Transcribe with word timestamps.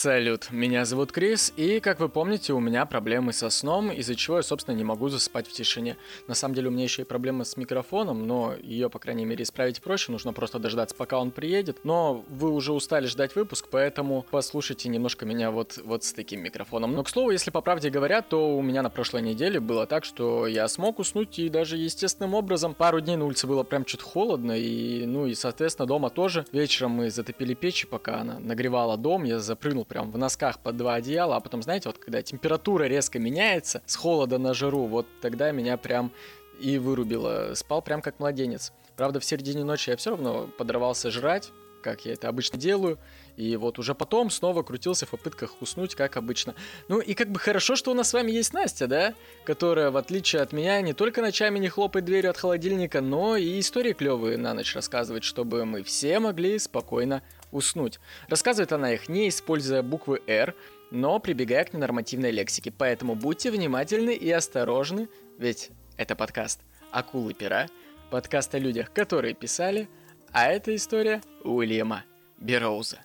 Салют, 0.00 0.52
меня 0.52 0.84
зовут 0.84 1.10
Крис, 1.10 1.52
и, 1.56 1.80
как 1.80 1.98
вы 1.98 2.08
помните, 2.08 2.52
у 2.52 2.60
меня 2.60 2.86
проблемы 2.86 3.32
со 3.32 3.50
сном, 3.50 3.90
из-за 3.90 4.14
чего 4.14 4.36
я, 4.36 4.42
собственно, 4.44 4.76
не 4.76 4.84
могу 4.84 5.08
засыпать 5.08 5.48
в 5.48 5.52
тишине. 5.52 5.96
На 6.28 6.34
самом 6.34 6.54
деле 6.54 6.68
у 6.68 6.70
меня 6.70 6.84
еще 6.84 7.02
и 7.02 7.04
проблема 7.04 7.42
с 7.42 7.56
микрофоном, 7.56 8.24
но 8.24 8.54
ее, 8.62 8.90
по 8.90 9.00
крайней 9.00 9.24
мере, 9.24 9.42
исправить 9.42 9.82
проще, 9.82 10.12
нужно 10.12 10.32
просто 10.32 10.60
дождаться, 10.60 10.94
пока 10.94 11.18
он 11.18 11.32
приедет. 11.32 11.78
Но 11.82 12.24
вы 12.28 12.52
уже 12.52 12.72
устали 12.72 13.06
ждать 13.06 13.34
выпуск, 13.34 13.66
поэтому 13.72 14.24
послушайте 14.30 14.88
немножко 14.88 15.26
меня 15.26 15.50
вот, 15.50 15.80
вот 15.84 16.04
с 16.04 16.12
таким 16.12 16.42
микрофоном. 16.44 16.92
Но, 16.92 17.02
к 17.02 17.08
слову, 17.08 17.32
если 17.32 17.50
по 17.50 17.60
правде 17.60 17.90
говоря, 17.90 18.22
то 18.22 18.56
у 18.56 18.62
меня 18.62 18.82
на 18.82 18.90
прошлой 18.90 19.22
неделе 19.22 19.58
было 19.58 19.84
так, 19.84 20.04
что 20.04 20.46
я 20.46 20.68
смог 20.68 21.00
уснуть, 21.00 21.40
и 21.40 21.48
даже 21.48 21.76
естественным 21.76 22.34
образом 22.34 22.74
пару 22.74 23.00
дней 23.00 23.16
на 23.16 23.24
улице 23.24 23.48
было 23.48 23.64
прям 23.64 23.84
чуть 23.84 24.02
холодно, 24.02 24.56
и, 24.56 25.04
ну, 25.06 25.26
и, 25.26 25.34
соответственно, 25.34 25.88
дома 25.88 26.08
тоже. 26.08 26.46
Вечером 26.52 26.92
мы 26.92 27.10
затопили 27.10 27.54
печь, 27.54 27.88
пока 27.88 28.20
она 28.20 28.38
нагревала 28.38 28.96
дом, 28.96 29.24
я 29.24 29.40
запрыгнул 29.40 29.78
прыгнул 29.78 29.84
прям 29.88 30.10
в 30.10 30.18
носках 30.18 30.60
под 30.60 30.76
два 30.76 30.94
одеяла, 30.94 31.36
а 31.36 31.40
потом, 31.40 31.62
знаете, 31.62 31.88
вот 31.88 31.98
когда 31.98 32.22
температура 32.22 32.84
резко 32.84 33.18
меняется 33.18 33.82
с 33.86 33.96
холода 33.96 34.38
на 34.38 34.54
жару, 34.54 34.86
вот 34.86 35.06
тогда 35.20 35.50
меня 35.50 35.76
прям 35.76 36.12
и 36.60 36.78
вырубило. 36.78 37.54
Спал 37.54 37.82
прям 37.82 38.02
как 38.02 38.18
младенец. 38.18 38.72
Правда, 38.96 39.20
в 39.20 39.24
середине 39.24 39.64
ночи 39.64 39.90
я 39.90 39.96
все 39.96 40.10
равно 40.10 40.48
подорвался 40.58 41.10
жрать, 41.10 41.52
как 41.82 42.04
я 42.04 42.14
это 42.14 42.28
обычно 42.28 42.58
делаю. 42.58 42.98
И 43.36 43.56
вот 43.56 43.78
уже 43.78 43.94
потом 43.94 44.30
снова 44.30 44.64
крутился 44.64 45.06
в 45.06 45.10
попытках 45.10 45.62
уснуть, 45.62 45.94
как 45.94 46.16
обычно. 46.16 46.54
Ну 46.88 46.98
и 46.98 47.14
как 47.14 47.30
бы 47.30 47.38
хорошо, 47.38 47.76
что 47.76 47.92
у 47.92 47.94
нас 47.94 48.08
с 48.08 48.12
вами 48.12 48.32
есть 48.32 48.52
Настя, 48.52 48.88
да? 48.88 49.14
Которая, 49.44 49.92
в 49.92 49.96
отличие 49.96 50.42
от 50.42 50.52
меня, 50.52 50.80
не 50.80 50.92
только 50.92 51.22
ночами 51.22 51.58
не 51.60 51.68
хлопает 51.68 52.04
дверью 52.04 52.30
от 52.30 52.36
холодильника, 52.36 53.00
но 53.00 53.36
и 53.36 53.60
истории 53.60 53.92
клевые 53.92 54.36
на 54.36 54.54
ночь 54.54 54.74
рассказывает, 54.74 55.22
чтобы 55.22 55.64
мы 55.64 55.84
все 55.84 56.18
могли 56.18 56.58
спокойно 56.58 57.22
уснуть. 57.52 58.00
Рассказывает 58.28 58.72
она 58.72 58.92
их 58.92 59.08
не 59.08 59.28
используя 59.28 59.82
буквы 59.82 60.22
«Р», 60.26 60.54
но 60.90 61.18
прибегая 61.18 61.64
к 61.64 61.72
ненормативной 61.72 62.30
лексике. 62.30 62.72
Поэтому 62.76 63.14
будьте 63.14 63.50
внимательны 63.50 64.14
и 64.14 64.30
осторожны, 64.30 65.08
ведь 65.38 65.70
это 65.96 66.14
подкаст 66.14 66.60
«Акулы 66.90 67.34
пера», 67.34 67.68
подкаст 68.10 68.54
о 68.54 68.58
людях, 68.58 68.92
которые 68.92 69.34
писали, 69.34 69.88
а 70.32 70.46
это 70.46 70.74
история 70.74 71.20
Уильяма 71.44 72.04
Бероуза. 72.38 73.00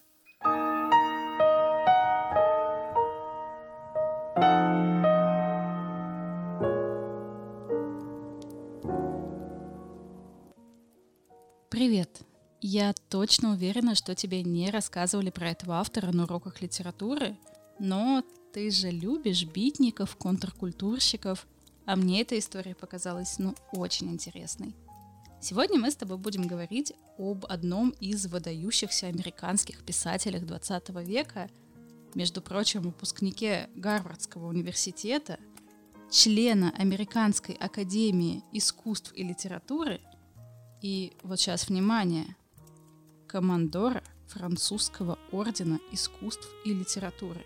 Привет! 11.70 12.33
Я 12.66 12.94
точно 13.10 13.52
уверена, 13.52 13.94
что 13.94 14.16
тебе 14.16 14.42
не 14.42 14.72
рассказывали 14.72 15.30
про 15.32 15.50
этого 15.50 15.82
автора 15.82 16.14
на 16.14 16.24
уроках 16.24 16.62
литературы, 16.62 17.36
но 17.78 18.24
ты 18.54 18.72
же 18.72 18.90
любишь 18.90 19.44
битников, 19.44 20.16
контркультурщиков, 20.16 21.46
а 21.86 21.98
мне 21.98 22.22
эта 22.22 22.40
история 22.40 22.74
показалась, 22.74 23.38
ну, 23.38 23.54
очень 23.74 24.10
интересной. 24.14 24.74
Сегодня 25.42 25.78
мы 25.78 25.92
с 25.92 25.98
тобой 25.98 26.18
будем 26.18 26.48
говорить 26.48 26.94
об 27.18 27.46
одном 27.48 27.90
из 28.00 28.28
выдающихся 28.28 29.08
американских 29.08 29.84
писателях 29.84 30.46
20 30.46 30.88
века, 31.06 31.50
между 32.16 32.42
прочим, 32.42 32.84
выпускнике 32.84 33.70
Гарвардского 33.76 34.48
университета, 34.48 35.38
члена 36.10 36.72
Американской 36.78 37.56
академии 37.56 38.42
искусств 38.54 39.12
и 39.18 39.24
литературы, 39.24 40.00
и 40.82 41.12
вот 41.24 41.42
сейчас 41.42 41.68
внимание, 41.68 42.38
командора 43.34 44.04
французского 44.28 45.18
ордена 45.32 45.80
искусств 45.92 46.48
и 46.66 46.72
литературы. 46.72 47.44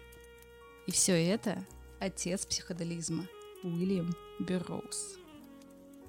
И 0.85 0.91
все 0.91 1.13
это 1.13 1.63
отец 2.01 2.45
психоделизма 2.45 3.25
Уильям 3.63 4.13
Берроуз. 4.37 5.17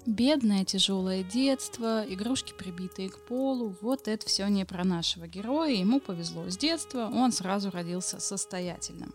Бедное 0.05 0.65
тяжелое 0.65 1.23
детство, 1.23 2.03
игрушки 2.05 2.51
прибитые 2.51 3.09
к 3.09 3.25
полу, 3.25 3.73
вот 3.81 4.09
это 4.09 4.27
все 4.27 4.47
не 4.47 4.65
про 4.65 4.83
нашего 4.83 5.27
героя. 5.27 5.71
Ему 5.71 6.01
повезло 6.01 6.49
с 6.49 6.57
детства, 6.57 7.09
он 7.13 7.31
сразу 7.31 7.71
родился 7.71 8.19
состоятельным. 8.19 9.13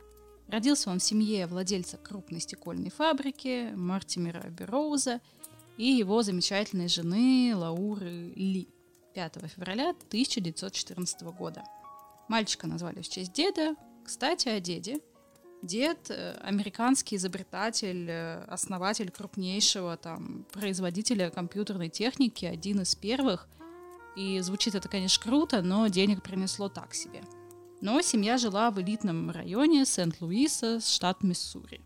Родился 0.48 0.88
он 0.88 0.98
в 0.98 1.04
семье 1.04 1.46
владельца 1.46 1.98
крупной 1.98 2.40
стекольной 2.40 2.90
фабрики 2.90 3.70
Мартимера 3.74 4.48
Берроуза 4.48 5.20
и 5.76 5.84
его 5.84 6.22
замечательной 6.22 6.88
жены 6.88 7.52
Лауры 7.54 8.32
Ли. 8.34 8.73
5 9.14 9.38
февраля 9.54 9.90
1914 9.90 11.22
года. 11.22 11.64
Мальчика 12.28 12.66
назвали 12.66 13.00
в 13.00 13.08
честь 13.08 13.32
деда. 13.32 13.76
Кстати, 14.04 14.48
о 14.48 14.60
деде. 14.60 14.98
Дед 15.62 16.10
э,– 16.10 16.38
американский 16.42 17.16
изобретатель, 17.16 18.06
э, 18.10 18.44
основатель 18.48 19.10
крупнейшего 19.10 19.96
там, 19.96 20.44
производителя 20.52 21.30
компьютерной 21.30 21.88
техники, 21.88 22.44
один 22.44 22.82
из 22.82 22.94
первых. 22.94 23.48
И 24.14 24.40
звучит 24.40 24.74
это, 24.74 24.88
конечно, 24.88 25.22
круто, 25.22 25.62
но 25.62 25.86
денег 25.86 26.22
принесло 26.22 26.68
так 26.68 26.92
себе. 26.92 27.22
Но 27.80 28.02
семья 28.02 28.36
жила 28.36 28.70
в 28.70 28.80
элитном 28.80 29.30
районе 29.30 29.86
Сент-Луиса, 29.86 30.80
штат 30.80 31.22
Миссури. 31.22 31.80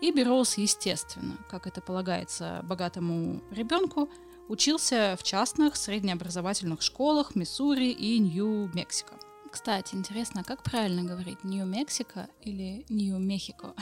И 0.00 0.10
Берроуз, 0.10 0.56
естественно, 0.56 1.36
как 1.50 1.66
это 1.66 1.80
полагается 1.80 2.60
богатому 2.64 3.42
ребенку– 3.50 4.08
Учился 4.48 5.16
в 5.18 5.24
частных 5.24 5.74
среднеобразовательных 5.74 6.80
школах 6.80 7.34
Миссури 7.34 7.90
и 7.90 8.20
Нью-Мексико. 8.20 9.18
Кстати, 9.50 9.96
интересно, 9.96 10.42
а 10.42 10.44
как 10.44 10.62
правильно 10.62 11.02
говорить, 11.02 11.42
Нью-Мексико 11.42 12.28
или 12.42 12.86
Нью-Мехико? 12.88 13.74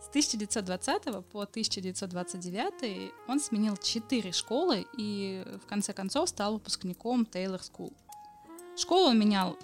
С 0.00 0.08
1920 0.08 1.04
по 1.26 1.42
1929 1.42 3.12
он 3.28 3.38
сменил 3.38 3.76
четыре 3.76 4.32
школы 4.32 4.86
и 4.98 5.44
в 5.62 5.68
конце 5.68 5.92
концов 5.92 6.28
стал 6.28 6.54
выпускником 6.54 7.24
Taylor 7.24 7.62
School. 7.62 7.92
Школу 8.76 9.10
он 9.10 9.20
менял 9.20 9.56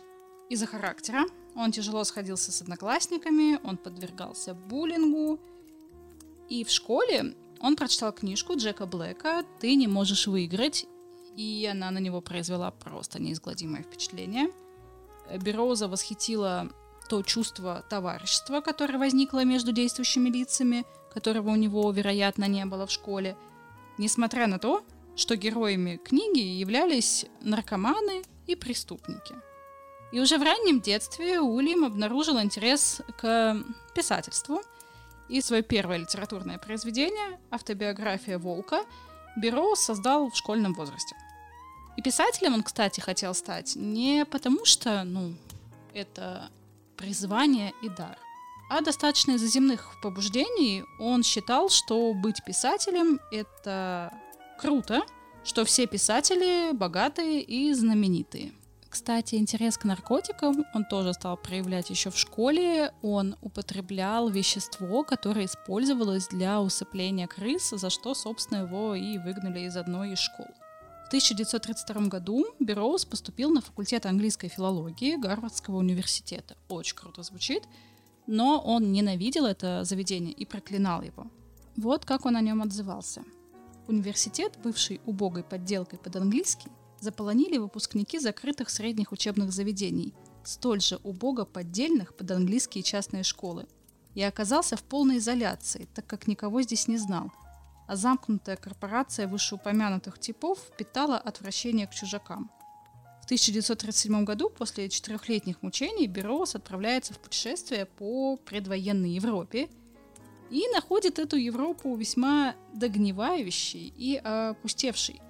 из-за 0.48 0.66
характера. 0.66 1.24
Он 1.56 1.72
тяжело 1.72 2.04
сходился 2.04 2.52
с 2.52 2.62
одноклассниками, 2.62 3.58
он 3.64 3.76
подвергался 3.76 4.54
буллингу. 4.54 5.40
И 6.48 6.62
в 6.62 6.70
школе 6.70 7.34
он 7.60 7.76
прочитал 7.76 8.12
книжку 8.12 8.56
Джека 8.56 8.86
Блэка 8.86 9.44
«Ты 9.60 9.74
не 9.74 9.86
можешь 9.86 10.26
выиграть», 10.26 10.86
и 11.36 11.68
она 11.70 11.90
на 11.90 11.98
него 11.98 12.20
произвела 12.20 12.70
просто 12.70 13.20
неизгладимое 13.20 13.82
впечатление. 13.82 14.50
Бероуза 15.42 15.88
восхитила 15.88 16.68
то 17.08 17.22
чувство 17.22 17.84
товарищества, 17.88 18.60
которое 18.60 18.98
возникло 18.98 19.44
между 19.44 19.72
действующими 19.72 20.28
лицами, 20.28 20.84
которого 21.12 21.50
у 21.50 21.56
него, 21.56 21.90
вероятно, 21.90 22.44
не 22.44 22.64
было 22.66 22.86
в 22.86 22.90
школе, 22.90 23.36
несмотря 23.98 24.46
на 24.46 24.58
то, 24.58 24.84
что 25.16 25.36
героями 25.36 25.96
книги 25.96 26.40
являлись 26.40 27.26
наркоманы 27.40 28.22
и 28.46 28.54
преступники. 28.54 29.34
И 30.12 30.20
уже 30.20 30.38
в 30.38 30.42
раннем 30.42 30.80
детстве 30.80 31.40
Уильям 31.40 31.84
обнаружил 31.84 32.40
интерес 32.40 33.02
к 33.18 33.62
писательству– 33.94 34.62
и 35.28 35.40
свое 35.40 35.62
первое 35.62 35.98
литературное 35.98 36.58
произведение, 36.58 37.38
автобиография 37.50 38.38
Волка, 38.38 38.84
Беро 39.36 39.74
создал 39.76 40.30
в 40.30 40.36
школьном 40.36 40.74
возрасте. 40.74 41.14
И 41.96 42.02
писателем 42.02 42.54
он, 42.54 42.62
кстати, 42.62 43.00
хотел 43.00 43.34
стать 43.34 43.76
не 43.76 44.24
потому, 44.24 44.64
что, 44.64 45.04
ну, 45.04 45.34
это 45.94 46.50
призвание 46.96 47.72
и 47.82 47.88
дар, 47.88 48.18
а 48.70 48.80
достаточно 48.80 49.32
из-за 49.32 49.46
земных 49.46 49.96
побуждений 50.02 50.84
он 50.98 51.22
считал, 51.22 51.70
что 51.70 52.12
быть 52.14 52.44
писателем— 52.44 53.20
это 53.32 54.12
круто, 54.60 55.02
что 55.44 55.64
все 55.64 55.86
писатели 55.86 56.72
богатые 56.72 57.40
и 57.42 57.72
знаменитые. 57.72 58.52
Кстати, 58.90 59.34
интерес 59.34 59.76
к 59.76 59.84
наркотикам 59.84 60.64
он 60.74 60.84
тоже 60.84 61.12
стал 61.12 61.36
проявлять 61.36 61.90
еще 61.90 62.10
в 62.10 62.16
школе. 62.16 62.92
Он 63.02 63.36
употреблял 63.42 64.30
вещество, 64.30 65.04
которое 65.04 65.44
использовалось 65.44 66.28
для 66.28 66.60
усыпления 66.62 67.26
крыс, 67.26 67.70
за 67.70 67.90
что, 67.90 68.14
собственно, 68.14 68.62
его 68.62 68.94
и 68.94 69.18
выгнали 69.18 69.60
из 69.60 69.76
одной 69.76 70.12
из 70.12 70.18
школ. 70.18 70.46
В 71.04 71.08
1932 71.08 72.08
году 72.08 72.46
Берроуз 72.60 73.04
поступил 73.04 73.50
на 73.50 73.60
факультет 73.60 74.04
английской 74.06 74.48
филологии 74.48 75.16
Гарвардского 75.16 75.76
университета. 75.76 76.56
Очень 76.68 76.96
круто 76.96 77.22
звучит. 77.22 77.64
Но 78.26 78.60
он 78.60 78.92
ненавидел 78.92 79.46
это 79.46 79.84
заведение 79.84 80.32
и 80.32 80.44
проклинал 80.44 81.00
его. 81.02 81.26
Вот 81.76 82.04
как 82.04 82.26
он 82.26 82.36
о 82.36 82.42
нем 82.42 82.60
отзывался. 82.60 83.22
Университет, 83.86 84.58
бывший 84.62 85.00
убогой 85.06 85.44
подделкой 85.44 85.98
под 85.98 86.16
английский, 86.16 86.68
заполонили 87.00 87.58
выпускники 87.58 88.18
закрытых 88.18 88.70
средних 88.70 89.12
учебных 89.12 89.52
заведений, 89.52 90.14
столь 90.44 90.80
же 90.80 90.98
убого 91.04 91.44
поддельных 91.44 92.16
под 92.16 92.30
английские 92.30 92.82
частные 92.82 93.22
школы. 93.22 93.66
Я 94.14 94.28
оказался 94.28 94.76
в 94.76 94.82
полной 94.82 95.18
изоляции, 95.18 95.88
так 95.94 96.06
как 96.06 96.26
никого 96.26 96.62
здесь 96.62 96.88
не 96.88 96.98
знал, 96.98 97.30
а 97.86 97.96
замкнутая 97.96 98.56
корпорация 98.56 99.28
вышеупомянутых 99.28 100.18
типов 100.18 100.58
питала 100.76 101.18
отвращение 101.18 101.86
к 101.86 101.94
чужакам. 101.94 102.50
В 103.22 103.24
1937 103.28 104.24
году, 104.24 104.48
после 104.48 104.88
четырехлетних 104.88 105.62
мучений, 105.62 106.06
Бероус 106.06 106.54
отправляется 106.54 107.12
в 107.12 107.18
путешествие 107.18 107.84
по 107.84 108.36
предвоенной 108.36 109.10
Европе 109.10 109.68
и 110.50 110.66
находит 110.72 111.18
эту 111.18 111.36
Европу 111.36 111.94
весьма 111.94 112.54
догнивающей 112.72 113.92
и 113.94 114.16
опустевшей. 114.16 115.20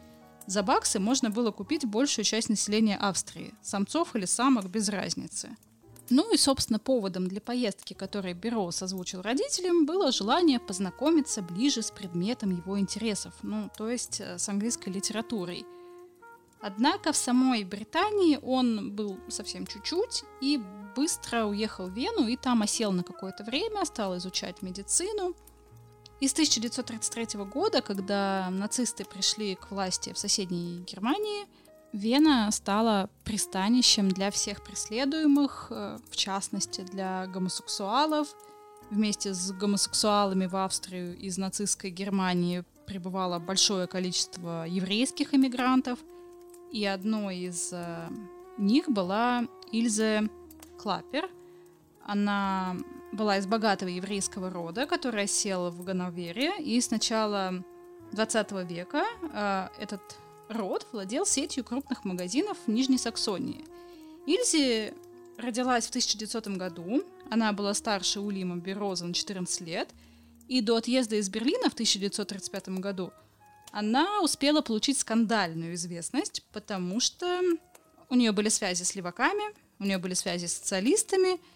За 0.48 0.62
баксы 0.62 0.98
можно 0.98 1.28
было 1.28 1.50
купить 1.50 1.84
большую 1.84 2.24
часть 2.24 2.48
населения 2.48 2.96
Австрии, 2.96 3.54
самцов 3.60 4.16
или 4.16 4.24
самок 4.24 4.64
без 4.70 4.88
разницы. 4.88 5.54
Ну 6.08 6.32
и, 6.32 6.38
собственно, 6.38 6.78
поводом 6.78 7.28
для 7.28 7.42
поездки, 7.42 7.92
который 7.92 8.32
Бероус 8.32 8.82
озвучил 8.82 9.20
родителям, 9.20 9.84
было 9.84 10.10
желание 10.10 10.58
познакомиться 10.58 11.42
ближе 11.42 11.82
с 11.82 11.90
предметом 11.90 12.56
его 12.56 12.78
интересов, 12.78 13.34
ну, 13.42 13.70
то 13.76 13.90
есть 13.90 14.22
э, 14.22 14.38
с 14.38 14.48
английской 14.48 14.88
литературой. 14.88 15.66
Однако 16.62 17.12
в 17.12 17.16
самой 17.18 17.64
Британии 17.64 18.38
он 18.42 18.92
был 18.96 19.18
совсем 19.28 19.66
чуть-чуть 19.66 20.24
и 20.40 20.58
быстро 20.96 21.44
уехал 21.44 21.88
в 21.88 21.92
Вену 21.92 22.26
и 22.26 22.38
там 22.38 22.62
осел 22.62 22.90
на 22.92 23.02
какое-то 23.02 23.44
время, 23.44 23.84
стал 23.84 24.16
изучать 24.16 24.62
медицину– 24.62 25.34
и 26.20 26.26
с 26.26 26.32
1933 26.32 27.44
года, 27.44 27.80
когда 27.80 28.48
нацисты 28.50 29.04
пришли 29.04 29.54
к 29.54 29.70
власти 29.70 30.12
в 30.12 30.18
соседней 30.18 30.84
Германии, 30.84 31.46
Вена 31.92 32.50
стала 32.50 33.08
пристанищем 33.24 34.10
для 34.10 34.30
всех 34.30 34.62
преследуемых, 34.62 35.68
э, 35.70 35.98
в 36.10 36.16
частности 36.16 36.82
для 36.82 37.26
гомосексуалов. 37.28 38.28
Вместе 38.90 39.32
с 39.32 39.52
гомосексуалами 39.52 40.46
в 40.46 40.56
Австрию 40.56 41.16
из 41.16 41.38
нацистской 41.38 41.90
Германии 41.90 42.64
прибывало 42.86 43.38
большое 43.38 43.86
количество 43.86 44.66
еврейских 44.66 45.34
эмигрантов, 45.34 45.98
и 46.72 46.84
одной 46.84 47.38
из 47.38 47.70
э, 47.72 48.08
них 48.58 48.88
была 48.88 49.44
Ильзе 49.72 50.28
Клапер. 50.78 51.30
Она 52.04 52.76
была 53.12 53.38
из 53.38 53.46
богатого 53.46 53.88
еврейского 53.88 54.50
рода, 54.50 54.86
которая 54.86 55.26
села 55.26 55.70
в 55.70 55.82
Ганновере, 55.82 56.58
и 56.58 56.80
с 56.80 56.90
начала 56.90 57.64
20 58.12 58.52
века 58.68 59.04
э, 59.32 59.68
этот 59.80 60.00
род 60.48 60.86
владел 60.92 61.26
сетью 61.26 61.64
крупных 61.64 62.04
магазинов 62.04 62.56
в 62.66 62.70
Нижней 62.70 62.98
Саксонии. 62.98 63.64
Ильзи 64.26 64.94
родилась 65.38 65.86
в 65.86 65.90
1900 65.90 66.48
году, 66.48 67.02
она 67.30 67.52
была 67.52 67.74
старше 67.74 68.20
Улима 68.20 68.56
Бероза 68.56 69.06
на 69.06 69.14
14 69.14 69.60
лет, 69.62 69.88
и 70.48 70.60
до 70.60 70.76
отъезда 70.76 71.16
из 71.16 71.28
Берлина 71.28 71.70
в 71.70 71.74
1935 71.74 72.68
году 72.80 73.12
она 73.70 74.22
успела 74.22 74.62
получить 74.62 74.98
скандальную 74.98 75.74
известность, 75.74 76.42
потому 76.52 77.00
что 77.00 77.40
у 78.08 78.14
нее 78.14 78.32
были 78.32 78.48
связи 78.48 78.82
с 78.82 78.94
леваками, 78.94 79.44
у 79.78 79.84
нее 79.84 79.98
были 79.98 80.14
связи 80.14 80.46
с 80.46 80.54
социалистами– 80.54 81.40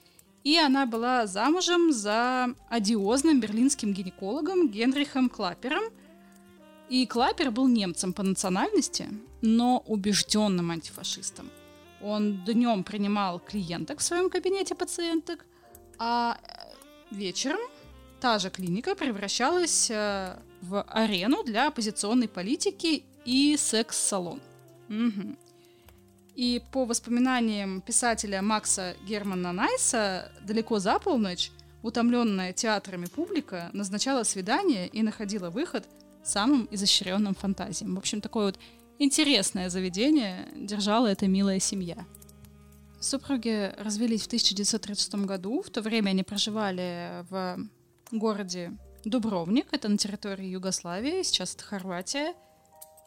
и 0.45 0.59
она 0.59 0.87
была 0.87 1.27
замужем 1.27 1.93
за 1.93 2.55
одиозным 2.69 3.41
берлинским 3.41 3.93
гинекологом 3.93 4.69
Генрихом 4.69 5.29
Клапером. 5.29 5.85
И 6.89 7.07
Клапер 7.07 7.51
был 7.51 7.69
немцем 7.69 8.13
по 8.13 8.23
национальности, 8.23 9.09
но 9.41 9.83
убежденным 9.87 10.71
антифашистом. 10.71 11.51
Он 12.03 12.45
днем 12.45 12.83
принимал 12.85 13.39
клиенток 13.39 14.01
в 14.01 14.03
своем 14.03 14.29
кабинете 14.29 14.75
пациенток, 14.75 15.47
а 15.99 16.39
э, 16.43 17.15
вечером 17.15 17.61
та 18.21 18.39
же 18.39 18.51
клиника 18.51 18.95
превращалась 18.95 19.91
э, 19.91 20.37
в 20.61 20.83
арену 20.83 21.45
для 21.45 21.69
оппозиционной 21.69 22.29
политики 22.29 23.05
и 23.25 23.57
секс-салон. 23.57 24.41
Угу. 24.89 25.37
И 26.35 26.63
по 26.73 26.85
воспоминаниям 26.85 27.81
писателя 27.83 28.41
Макса 28.41 28.97
Германа 29.07 29.53
Найса, 29.53 30.33
далеко 30.43 30.79
за 30.79 30.99
полночь 30.99 31.51
утомленная 31.83 32.53
театрами 32.53 33.07
публика 33.07 33.71
назначала 33.73 34.23
свидание 34.23 34.89
и 34.89 35.03
находила 35.03 35.51
выход 35.51 35.87
самым 36.25 36.69
изощренным 36.71 37.35
фантазиям. 37.35 37.97
В 37.97 37.99
общем, 37.99 38.21
такое 38.21 38.47
вот 38.47 38.59
интересное 38.99 39.69
заведение 39.69 40.49
держала 40.57 41.09
эта 41.09 41.27
милая 41.27 41.59
семья. 41.59 42.07
Супруги 43.01 43.75
развелись 43.79 44.23
в 44.23 44.27
1936 44.29 45.15
году. 45.27 45.61
В 45.63 45.71
то 45.71 45.83
время 45.83 46.11
они 46.11 46.23
проживали 46.23 47.25
в 47.29 47.59
городе 48.13 48.73
Дубровник, 49.05 49.67
это 49.73 49.89
на 49.89 49.99
территории 49.99 50.47
Югославии, 50.47 51.25
сейчас 51.25 51.57
это 51.57 51.65
Хорватия. 51.65 52.35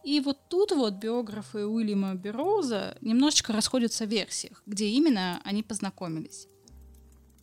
И 0.06 0.20
вот 0.20 0.38
тут 0.50 0.72
вот 0.72 0.94
биографы 0.94 1.66
Уильяма 1.66 2.14
Бероуза 2.14 2.96
немножечко 3.02 3.52
расходятся 3.54 4.06
в 4.06 4.10
версиях, 4.10 4.62
где 4.68 4.88
именно 4.88 5.42
они 5.44 5.64
познакомились. 5.64 6.48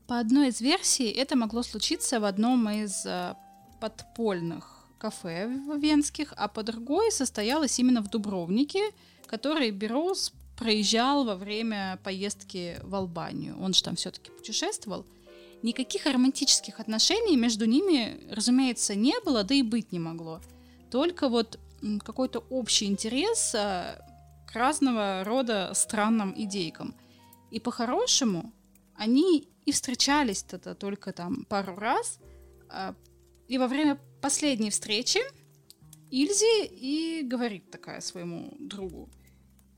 По 0.06 0.20
одной 0.20 0.50
из 0.50 0.61
версий 0.61 1.09
это 1.09 1.37
могло 1.37 1.64
случиться 1.64 2.20
в 2.20 2.25
одном 2.25 2.69
из 2.69 3.05
э, 3.05 3.35
подпольных 3.81 4.87
кафе 4.99 5.50
венских, 5.76 6.35
а 6.37 6.47
по 6.47 6.62
другой 6.62 7.11
состоялось 7.11 7.81
именно 7.81 8.00
в 8.00 8.09
Дубровнике, 8.09 8.93
который 9.26 9.73
Бероуз 9.73 10.32
проезжал 10.56 11.25
во 11.25 11.35
время 11.35 11.99
поездки 12.05 12.79
в 12.85 12.94
Албанию. 12.94 13.61
Он 13.61 13.75
же 13.75 13.82
там 13.82 13.97
все-таки 13.97 14.31
путешествовал. 14.31 15.05
Никаких 15.64 16.06
романтических 16.06 16.79
отношений 16.79 17.37
между 17.37 17.64
ними, 17.64 18.20
разумеется, 18.31 18.94
не 18.94 19.19
было, 19.25 19.43
да 19.43 19.53
и 19.53 19.62
быть 19.62 19.91
не 19.91 19.99
могло. 19.99 20.41
Только 20.93 21.29
вот 21.29 21.59
какой-то 22.05 22.40
общий 22.50 22.87
интерес 22.87 23.55
э, 23.55 23.99
к 24.46 24.55
разного 24.55 25.25
рода 25.25 25.73
странным 25.75 26.34
идейкам. 26.37 26.94
И 27.50 27.61
по-хорошему 27.61 28.52
они 28.94 29.49
и 29.64 29.73
встречались 29.73 30.43
тогда 30.43 30.75
только 30.75 31.12
там 31.12 31.44
пару 31.44 31.76
раз. 31.76 32.19
А, 32.69 32.94
и 33.49 33.58
во 33.58 33.67
время 33.67 33.99
последней 34.20 34.70
встречи 34.70 35.20
Ильзи 36.11 36.67
и 36.67 37.23
говорит 37.23 37.70
такая 37.70 38.00
своему 38.00 38.55
другу, 38.58 39.08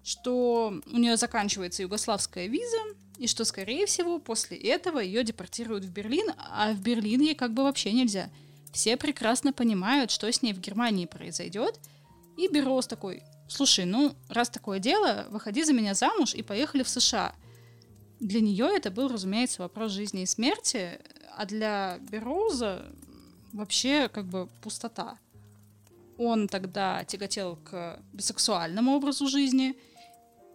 что 0.03 0.75
у 0.87 0.97
нее 0.97 1.17
заканчивается 1.17 1.83
югославская 1.83 2.47
виза, 2.47 2.79
и 3.19 3.29
что, 3.29 3.45
скорее 3.45 3.87
всего, 3.87 4.19
после 4.19 4.57
этого 4.57 4.99
ее 4.99 5.23
депортируют 5.23 5.85
в 5.85 5.93
Берлин, 5.93 6.33
а 6.37 6.73
в 6.73 6.81
Берлин 6.81 7.21
ей 7.21 7.37
как 7.37 7.55
бы 7.55 7.63
вообще 7.63 7.93
нельзя. 7.93 8.29
Все 8.73 8.97
прекрасно 8.97 9.53
понимают, 9.53 10.11
что 10.11 10.31
с 10.31 10.43
ней 10.43 10.53
в 10.53 10.59
Германии 10.61 11.07
произойдет– 11.07 11.79
и 12.37 12.49
Берроуз 12.49 12.87
такой, 12.87 13.23
слушай, 13.49 13.85
ну, 13.85 14.15
раз 14.29 14.51
такое 14.51 14.79
дело, 14.79 15.27
выходи 15.31 15.65
за 15.65 15.73
меня 15.73 15.95
замуж 15.95 16.35
и 16.35 16.43
поехали 16.43 16.83
в 16.83 16.89
США. 16.89 17.35
Для 18.21 18.41
нее 18.41 18.69
это 18.75 18.91
был, 18.91 19.09
разумеется, 19.09 19.63
вопрос 19.63 19.93
жизни 19.93 20.23
и 20.23 20.27
смерти, 20.27 21.01
а 21.37 21.47
для 21.47 21.99
Берроуза 22.11 22.87
вообще 23.53 24.09
как 24.09 24.27
бы 24.27 24.49
пустота. 24.63 25.19
Он 26.17 26.49
тогда 26.49 27.05
тяготел 27.05 27.57
к 27.57 28.01
бисексуальному 28.13 28.95
образу 28.95 29.27
жизни 29.27 29.77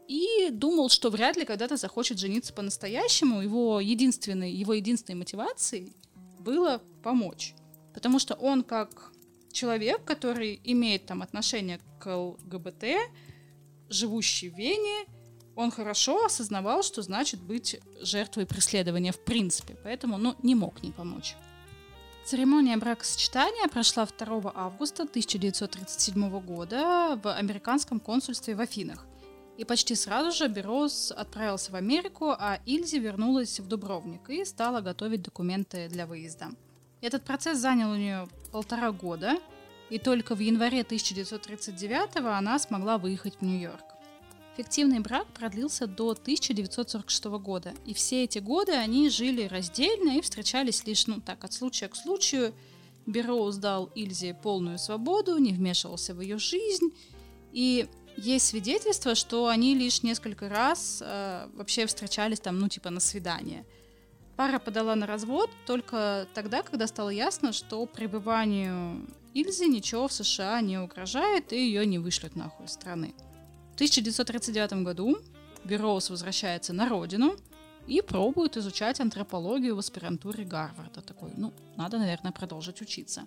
и 0.07 0.50
думал, 0.51 0.89
что 0.89 1.09
вряд 1.09 1.38
ли 1.38 1.45
когда-то 1.45 1.77
захочет 1.77 2.17
жениться 2.17 2.53
по-настоящему. 2.53 3.41
Его 3.41 3.79
единственной, 3.79 4.51
его 4.51 4.74
единственной 4.74 5.17
мотивацией 5.17 5.95
было 6.39 6.81
помочь. 7.03 7.53
Потому 7.93 8.19
что 8.19 8.36
он, 8.36 8.63
как 8.63 9.12
человек, 9.51 10.03
который 10.03 10.60
имеет 10.63 11.06
там 11.06 11.22
отношение 11.22 11.79
к 12.00 12.15
ЛГБТ, 12.15 12.86
живущий 13.89 14.50
в 14.50 14.58
Вене, 14.58 15.06
он 15.56 15.72
хорошо 15.72 16.25
осознавал, 16.25 16.84
что 16.84 17.01
значит 17.01 17.41
быть 17.41 17.79
жертвой 18.01 18.46
преследования 18.46 19.12
в 19.12 19.20
принципе, 19.20 19.75
поэтому 19.84 20.18
ну, 20.18 20.36
не 20.41 20.56
мог 20.56 20.82
не 20.84 20.91
помочь. 20.91 21.36
Церемония 22.25 22.77
бракосочетания 22.77 23.68
прошла 23.68 24.06
2 24.06 24.53
августа 24.56 25.03
1937 25.03 26.39
года 26.41 27.20
в 27.22 27.34
американском 27.34 28.00
консульстве 28.00 28.56
в 28.56 28.62
Афинах. 28.62 29.06
И 29.58 29.65
почти 29.65 29.96
сразу 29.96 30.32
же 30.32 30.48
Бероуз 30.48 31.12
отправился 31.12 31.72
в 31.72 31.75
Америку, 31.75 32.29
а 32.29 32.60
Ильзи 32.65 32.98
вернулась 32.98 33.60
в 33.60 33.68
Дубровник 33.68 34.29
и 34.29 34.46
стала 34.46 34.79
готовить 34.79 35.24
документы 35.24 35.89
для 35.89 36.06
выезда. 36.06 36.51
Этот 37.01 37.24
процесс 37.24 37.60
занял 37.60 37.91
у 37.91 37.96
нее 37.96 38.27
полтора 38.51 38.91
года, 38.91 39.38
и 39.89 39.98
только 39.98 40.36
в 40.36 40.39
январе 40.39 40.82
1939 40.82 42.18
она 42.18 42.60
смогла 42.60 42.98
выехать 42.98 43.36
в 43.39 43.41
Нью-Йорк. 43.41 43.84
Фиктивный 44.58 45.00
брак 45.00 45.25
продлился 45.27 45.88
до 45.88 46.12
1946 46.12 47.25
года, 47.39 47.74
и 47.86 47.94
все 47.94 48.25
эти 48.25 48.39
годы 48.39 48.74
они 48.74 49.10
жили 49.10 49.44
раздельно 49.44 50.18
и 50.18 50.22
встречались 50.22 50.86
лишь, 50.86 51.08
ну 51.08 51.22
так, 51.22 51.44
от 51.46 51.53
случая 51.53 51.88
к 51.88 51.96
случаю. 51.96 52.53
Бероуз 53.06 53.56
дал 53.56 53.86
Ильзе 53.96 54.34
полную 54.34 54.77
свободу, 54.77 55.38
не 55.38 55.53
вмешивался 55.53 56.13
в 56.13 56.20
ее 56.20 56.38
жизнь, 56.38 56.89
и 57.53 57.88
есть 58.18 58.48
свидетельство, 58.48 59.15
что 59.15 59.48
они 59.48 59.74
лишь 59.74 60.03
несколько 60.03 60.50
раз 60.50 61.01
э, 61.01 61.48
вообще 61.56 61.86
встречались 61.86 62.41
там, 62.41 62.60
ну 62.60 62.68
типа 62.68 62.89
на 62.89 63.00
свидание– 63.00 63.65
Пара 64.39 64.58
подала 64.58 64.96
на 64.96 65.05
развод 65.05 65.51
только 65.65 66.25
тогда, 66.34 66.63
когда 66.63 66.88
стало 66.88 67.10
ясно, 67.10 67.51
что 67.51 67.86
пребыванию 67.86 69.05
Ильзи 69.34 69.65
ничего 69.65 70.08
в 70.08 70.13
США 70.13 70.62
не 70.62 70.77
угрожает 70.77 71.51
и 71.51 71.58
ее 71.58 71.86
не 71.86 72.00
вышлют 72.00 72.38
нахуй 72.38 72.67
из 72.67 72.72
страны. 72.72 73.13
В 73.72 73.75
1939 73.75 74.86
году 74.86 75.17
Берроуз 75.65 76.10
возвращается 76.10 76.72
на 76.72 76.88
родину 76.88 77.36
и 77.86 78.01
пробует 78.01 78.55
изучать 78.55 79.01
антропологию 79.01 79.75
в 79.75 79.79
аспирантуре 79.79 80.46
Гарварда. 80.46 81.01
Такой, 81.01 81.31
ну, 81.36 81.51
надо, 81.75 81.98
наверное, 81.98 82.31
продолжить 82.31 82.81
учиться. 82.81 83.25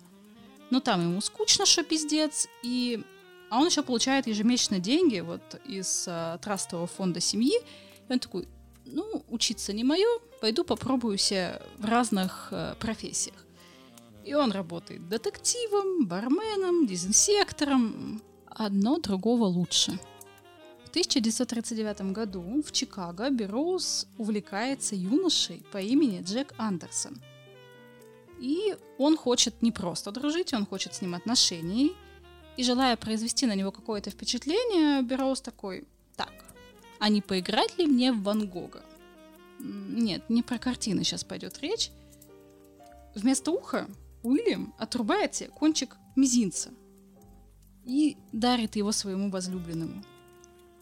Но 0.71 0.79
там 0.79 0.99
ему 0.99 1.21
скучно, 1.21 1.67
что 1.67 1.83
пиздец, 1.83 2.47
и... 2.63 3.03
А 3.51 3.59
он 3.59 3.67
еще 3.67 3.83
получает 3.83 4.25
ежемесячные 4.25 4.81
деньги 4.81 5.19
вот 5.19 5.61
из 5.63 6.05
э, 6.07 6.39
трастового 6.41 6.87
фонда 6.87 7.19
семьи. 7.19 7.53
И 8.09 8.11
он 8.11 8.17
такой, 8.17 8.47
ну, 8.85 9.23
учиться 9.29 9.73
не 9.73 9.83
мое, 9.83 10.07
пойду 10.43 10.65
попробую 10.65 11.17
себя 11.17 11.61
в 11.77 11.85
разных 11.85 12.49
э, 12.51 12.75
профессиях. 12.77 13.45
И 14.25 14.33
он 14.33 14.51
работает 14.51 15.07
детективом, 15.07 16.05
барменом, 16.05 16.85
дезинсектором. 16.85 18.21
Одно 18.47 18.99
другого 18.99 19.45
лучше. 19.45 19.91
В 20.83 20.89
1939 20.89 22.11
году 22.11 22.61
в 22.61 22.73
Чикаго 22.73 23.29
Берроуз 23.29 24.05
увлекается 24.17 24.95
юношей 24.95 25.63
по 25.71 25.77
имени 25.77 26.21
Джек 26.21 26.53
Андерсон. 26.57 27.21
И 28.41 28.75
он 28.97 29.15
хочет 29.15 29.61
не 29.61 29.71
просто 29.71 30.11
дружить, 30.11 30.53
он 30.53 30.65
хочет 30.65 30.93
с 30.93 31.01
ним 31.01 31.15
отношений. 31.15 31.93
И 32.57 32.65
желая 32.65 32.97
произвести 32.97 33.45
на 33.45 33.55
него 33.55 33.71
какое-то 33.71 34.09
впечатление, 34.09 35.03
Берроуз 35.03 35.39
такой, 35.39 35.87
так, 36.17 36.33
а 36.99 37.07
не 37.07 37.21
поиграть 37.21 37.77
ли 37.77 37.85
мне 37.85 38.11
в 38.11 38.23
Ван 38.23 38.45
Гога? 38.45 38.83
Нет, 39.63 40.29
не 40.29 40.43
про 40.43 40.57
картины 40.57 41.03
сейчас 41.03 41.23
пойдет 41.23 41.59
речь. 41.61 41.89
Вместо 43.15 43.51
уха 43.51 43.87
Уильям 44.21 44.73
отрубает 44.77 45.35
себе 45.35 45.49
кончик 45.49 45.95
мизинца 46.17 46.71
и 47.85 48.17
дарит 48.33 48.75
его 48.75 48.91
своему 48.91 49.29
возлюбленному. 49.29 50.03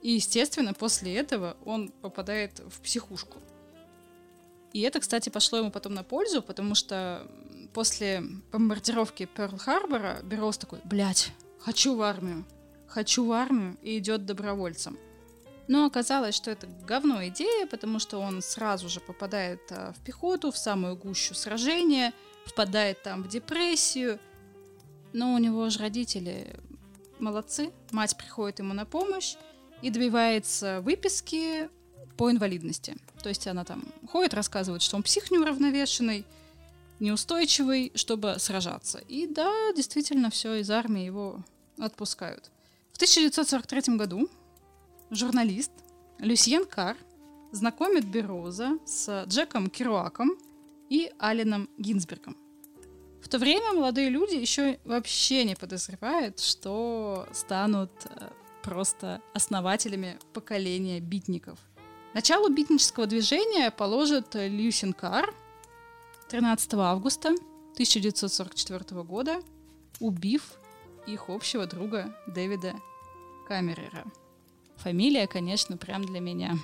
И, 0.01 0.13
естественно, 0.13 0.73
после 0.73 1.15
этого 1.15 1.57
он 1.63 1.89
попадает 1.89 2.59
в 2.59 2.81
психушку. 2.81 3.37
И 4.73 4.81
это, 4.81 4.99
кстати, 4.99 5.29
пошло 5.29 5.59
ему 5.59 5.69
потом 5.69 5.93
на 5.93 6.03
пользу, 6.03 6.41
потому 6.41 6.73
что 6.73 7.29
после 7.73 8.23
бомбардировки 8.51 9.29
Перл-Харбора 9.35 10.23
Берроуз 10.23 10.57
такой, 10.57 10.79
блядь, 10.85 11.31
хочу 11.59 11.95
в 11.95 12.01
армию, 12.01 12.45
хочу 12.87 13.25
в 13.25 13.31
армию, 13.31 13.77
и 13.83 13.99
идет 13.99 14.25
добровольцем. 14.25 14.97
Но 15.67 15.85
оказалось, 15.85 16.35
что 16.35 16.51
это 16.51 16.67
говно 16.85 17.25
идея, 17.27 17.65
потому 17.67 17.99
что 17.99 18.19
он 18.19 18.41
сразу 18.41 18.89
же 18.89 18.99
попадает 18.99 19.61
а, 19.71 19.93
в 19.93 20.03
пехоту, 20.03 20.51
в 20.51 20.57
самую 20.57 20.95
гущу 20.95 21.33
сражения– 21.33 22.13
впадает 22.45 23.01
там 23.01 23.23
в 23.23 23.27
депрессию. 23.27 24.19
Но 25.13 25.33
у 25.33 25.37
него 25.37 25.69
же 25.69 25.79
родители 25.79 26.55
молодцы. 27.19 27.71
Мать 27.91 28.15
приходит 28.17 28.59
ему 28.59 28.73
на 28.73 28.85
помощь 28.85 29.35
и 29.81 29.89
добивается 29.89 30.81
выписки 30.81 31.69
по 32.17 32.31
инвалидности. 32.31 32.95
То 33.21 33.29
есть 33.29 33.47
она 33.47 33.65
там 33.65 33.83
ходит, 34.09 34.33
рассказывает, 34.33 34.81
что 34.81 34.95
он 34.95 35.03
псих 35.03 35.31
неуравновешенный, 35.31 36.25
неустойчивый, 36.99 37.91
чтобы 37.95 38.35
сражаться. 38.39 38.99
И 38.99 39.27
да, 39.27 39.51
действительно, 39.75 40.29
все, 40.29 40.55
из 40.55 40.69
армии 40.69 41.03
его 41.03 41.43
отпускают. 41.77 42.51
В 42.93 42.95
1943 42.97 43.97
году 43.97 44.29
журналист 45.11 45.71
Люсьен 46.19 46.65
Кар 46.65 46.97
знакомит 47.51 48.05
Бероза 48.05 48.79
с 48.85 49.25
Джеком 49.27 49.69
Керуаком 49.69 50.31
и 50.89 51.11
Алином 51.19 51.69
Гинзбергом. 51.77 52.37
В 53.21 53.27
то 53.27 53.37
время 53.37 53.73
молодые 53.73 54.09
люди 54.09 54.35
еще 54.35 54.79
вообще 54.83 55.43
не 55.43 55.55
подозревают, 55.55 56.39
что 56.39 57.27
станут 57.33 57.91
э, 58.05 58.29
просто 58.63 59.21
основателями 59.33 60.17
поколения 60.33 60.99
битников. 60.99 61.59
Начало 62.13 62.49
битнического 62.49 63.05
движения 63.05 63.69
положит 63.69 64.33
Люсин 64.33 64.93
Кар 64.93 65.33
13 66.29 66.73
августа 66.75 67.29
1944 67.73 69.03
года, 69.03 69.41
убив 69.99 70.53
их 71.05 71.29
общего 71.29 71.67
друга 71.67 72.15
Дэвида 72.27 72.75
Камерера. 73.47 74.05
Фамилия, 74.83 75.27
конечно, 75.27 75.77
прям 75.77 76.03
для 76.03 76.19
меня. 76.19 76.55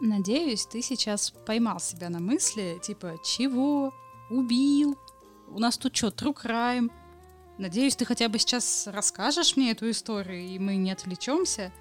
Надеюсь, 0.00 0.66
ты 0.66 0.82
сейчас 0.82 1.30
поймал 1.30 1.80
себя 1.80 2.10
на 2.10 2.20
мысли, 2.20 2.78
типа, 2.80 3.16
чего? 3.24 3.92
Убил? 4.30 4.96
У 5.48 5.58
нас 5.58 5.76
тут 5.76 5.96
что, 5.96 6.08
true 6.08 6.34
crime? 6.34 6.92
Надеюсь, 7.58 7.96
ты 7.96 8.04
хотя 8.04 8.28
бы 8.28 8.38
сейчас 8.38 8.86
расскажешь 8.86 9.56
мне 9.56 9.72
эту 9.72 9.90
историю, 9.90 10.42
и 10.42 10.58
мы 10.58 10.76
не 10.76 10.92
отвлечемся. 10.92 11.72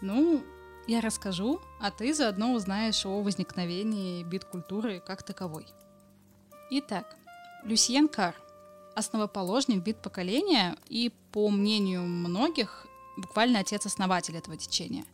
Ну, 0.00 0.42
я 0.88 1.00
расскажу, 1.00 1.60
а 1.80 1.90
ты 1.90 2.12
заодно 2.12 2.54
узнаешь 2.54 3.04
о 3.06 3.22
возникновении 3.22 4.24
бит-культуры 4.24 5.00
как 5.00 5.22
таковой. 5.22 5.66
Итак, 6.70 7.16
Люсьен 7.62 8.08
Кар, 8.08 8.34
основоположник 8.96 9.84
бит-поколения 9.84 10.76
и, 10.88 11.12
по 11.30 11.48
мнению 11.50 12.02
многих, 12.02 12.86
буквально 13.16 13.60
отец-основатель 13.60 14.36
этого 14.36 14.56
течения. 14.56 15.04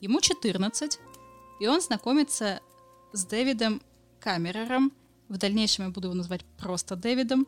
Ему 0.00 0.20
14, 0.20 0.98
и 1.60 1.66
он 1.66 1.80
знакомится 1.80 2.60
с 3.12 3.24
Дэвидом 3.24 3.82
Камерером, 4.20 4.92
в 5.28 5.38
дальнейшем 5.38 5.86
я 5.86 5.90
буду 5.90 6.08
его 6.08 6.14
называть 6.14 6.44
просто 6.58 6.94
Дэвидом, 6.96 7.46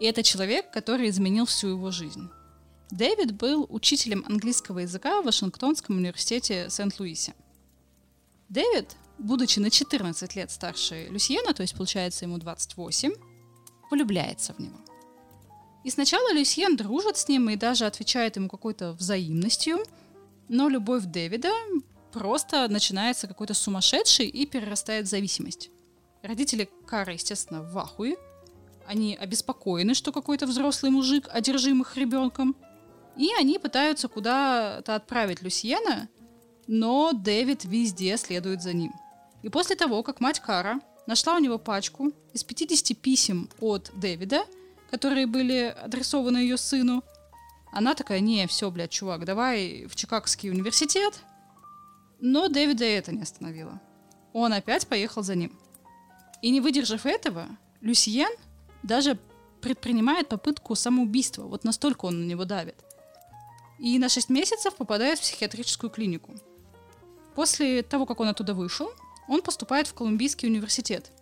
и 0.00 0.04
это 0.04 0.22
человек, 0.22 0.70
который 0.70 1.08
изменил 1.08 1.46
всю 1.46 1.68
его 1.68 1.90
жизнь. 1.90 2.28
Дэвид 2.90 3.32
был 3.34 3.66
учителем 3.68 4.24
английского 4.26 4.80
языка 4.80 5.20
в 5.20 5.26
Вашингтонском 5.26 5.96
университете 5.96 6.70
Сент-Луисе. 6.70 7.34
Дэвид, 8.48 8.96
будучи 9.18 9.58
на 9.58 9.70
14 9.70 10.36
лет 10.36 10.50
старше 10.50 11.08
Люсьена, 11.10 11.52
то 11.52 11.62
есть 11.62 11.74
получается 11.74 12.24
ему 12.24 12.38
28, 12.38 13.12
влюбляется 13.90 14.54
в 14.54 14.58
него. 14.58 14.78
И 15.84 15.90
сначала 15.90 16.32
Люсьен 16.32 16.76
дружит 16.76 17.16
с 17.16 17.28
ним 17.28 17.50
и 17.50 17.56
даже 17.56 17.86
отвечает 17.86 18.36
ему 18.36 18.48
какой-то 18.48 18.92
взаимностью, 18.92 19.78
но 20.48 20.68
любовь 20.68 21.04
Дэвида 21.04 21.50
просто 22.12 22.68
начинается 22.68 23.26
какой-то 23.26 23.54
сумасшедший 23.54 24.26
и 24.26 24.46
перерастает 24.46 25.06
в 25.06 25.10
зависимость. 25.10 25.70
Родители 26.22 26.68
Кары, 26.86 27.12
естественно, 27.12 27.62
в 27.62 27.76
ахуе. 27.78 28.16
Они 28.86 29.14
обеспокоены, 29.14 29.94
что 29.94 30.12
какой-то 30.12 30.46
взрослый 30.46 30.90
мужик 30.90 31.28
одержим 31.30 31.82
их 31.82 31.96
ребенком. 31.96 32.56
И 33.16 33.30
они 33.38 33.58
пытаются 33.58 34.08
куда-то 34.08 34.94
отправить 34.94 35.42
Люсьена, 35.42 36.08
но 36.66 37.12
Дэвид 37.12 37.64
везде 37.64 38.16
следует 38.16 38.62
за 38.62 38.72
ним. 38.72 38.92
И 39.42 39.48
после 39.48 39.76
того, 39.76 40.02
как 40.02 40.20
мать 40.20 40.40
Кара 40.40 40.80
нашла 41.06 41.36
у 41.36 41.38
него 41.38 41.58
пачку 41.58 42.12
из 42.32 42.44
50 42.44 42.96
писем 42.98 43.48
от 43.60 43.90
Дэвида, 43.94 44.44
которые 44.90 45.26
были 45.26 45.74
адресованы 45.82 46.38
ее 46.38 46.56
сыну, 46.56 47.04
она 47.72 47.94
такая, 47.94 48.20
не, 48.20 48.46
все, 48.46 48.70
блядь, 48.70 48.90
чувак, 48.90 49.24
давай 49.24 49.86
в 49.86 49.94
Чикагский 49.94 50.50
университет, 50.50 51.20
но 52.20 52.48
Дэвида 52.48 52.84
это 52.84 53.12
не 53.12 53.22
остановило. 53.22 53.80
Он 54.32 54.52
опять 54.52 54.86
поехал 54.86 55.22
за 55.22 55.34
ним. 55.34 55.58
И 56.42 56.50
не 56.50 56.60
выдержав 56.60 57.06
этого, 57.06 57.46
Люсьен 57.80 58.30
даже 58.82 59.18
предпринимает 59.60 60.28
попытку 60.28 60.74
самоубийства. 60.74 61.44
Вот 61.44 61.64
настолько 61.64 62.06
он 62.06 62.20
на 62.20 62.24
него 62.24 62.44
давит. 62.44 62.76
И 63.78 63.98
на 63.98 64.08
6 64.08 64.28
месяцев 64.28 64.74
попадает 64.76 65.18
в 65.18 65.22
психиатрическую 65.22 65.90
клинику. 65.90 66.34
После 67.34 67.82
того, 67.82 68.06
как 68.06 68.20
он 68.20 68.28
оттуда 68.28 68.54
вышел, 68.54 68.90
он 69.28 69.42
поступает 69.42 69.86
в 69.86 69.94
Колумбийский 69.94 70.48
университет. 70.48 71.12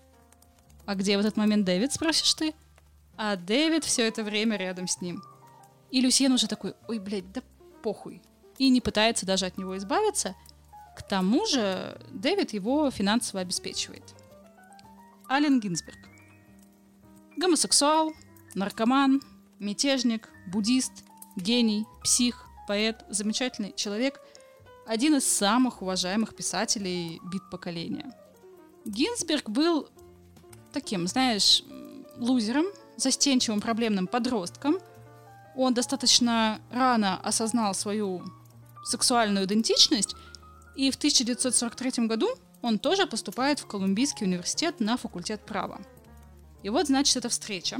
А 0.87 0.95
где 0.95 1.17
в 1.17 1.21
этот 1.21 1.37
момент 1.37 1.65
Дэвид, 1.65 1.93
спросишь 1.93 2.33
ты? 2.35 2.55
А 3.17 3.37
Дэвид 3.37 3.85
все 3.85 4.07
это 4.07 4.23
время 4.23 4.57
рядом 4.57 4.87
с 4.89 5.01
ним. 5.01 5.23
И 5.91 6.01
Люсьен 6.01 6.33
уже 6.33 6.49
такой, 6.49 6.75
ой, 6.89 6.99
блядь, 6.99 7.31
да 7.33 7.43
похуй. 7.83 8.23
И 8.59 8.69
не 8.69 8.81
пытается 8.81 9.27
даже 9.27 9.47
от 9.47 9.59
него 9.59 9.77
избавиться– 9.77 10.35
к 10.97 11.03
тому 11.03 11.45
же 11.45 12.01
Дэвид 12.11 12.55
его 12.55 12.91
финансово 12.91 13.43
обеспечивает. 13.43 14.15
Ален 15.31 15.61
Гинзберг. 15.61 15.99
Гомосексуал, 17.37 18.15
наркоман, 18.55 19.21
мятежник, 19.59 20.31
буддист, 20.47 21.05
гений, 21.37 21.85
псих, 22.03 22.47
поэт, 22.67 23.05
замечательный 23.11 23.75
человек, 23.77 24.21
один 24.87 25.17
из 25.17 25.27
самых 25.27 25.83
уважаемых 25.83 26.35
писателей 26.35 27.21
бит-поколения. 27.25 28.11
Гинзберг 28.87 29.51
был 29.51 29.91
таким, 30.73 31.07
знаешь, 31.07 31.63
лузером, 32.17 32.67
застенчивым 32.97 33.61
проблемным 33.61 34.07
подростком. 34.07 34.79
Он 35.57 35.75
достаточно 35.75 36.61
рано 36.71 37.19
осознал 37.21 37.75
свою 37.75 38.23
сексуальную 38.85 39.47
идентичность 39.47 40.15
и 40.77 40.91
в 40.91 40.97
1943 40.97 42.07
году 42.07 42.29
он 42.63 42.79
тоже 42.79 43.07
поступает 43.07 43.59
в 43.61 43.67
Колумбийский 43.67 44.27
университет 44.27 44.81
на 44.81 44.97
факультет 44.97 45.41
права. 45.45 45.81
И 46.63 46.69
вот, 46.69 46.87
значит, 46.87 47.17
эта 47.17 47.29
встреча. 47.29 47.79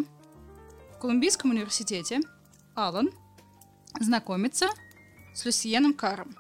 В 0.95 0.99
Колумбийском 0.99 1.51
университете 1.51 2.21
Алан 2.75 3.11
знакомится 4.01 4.69
с 5.35 5.45
Люсиеном 5.45 5.93
Каром. 5.93 6.35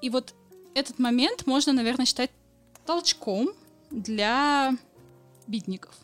И 0.00 0.10
вот 0.10 0.34
этот 0.74 0.98
момент 0.98 1.46
можно, 1.46 1.72
наверное, 1.72 2.06
считать 2.06 2.30
толчком 2.86 3.48
для 3.90 4.76
битников. 5.46 5.94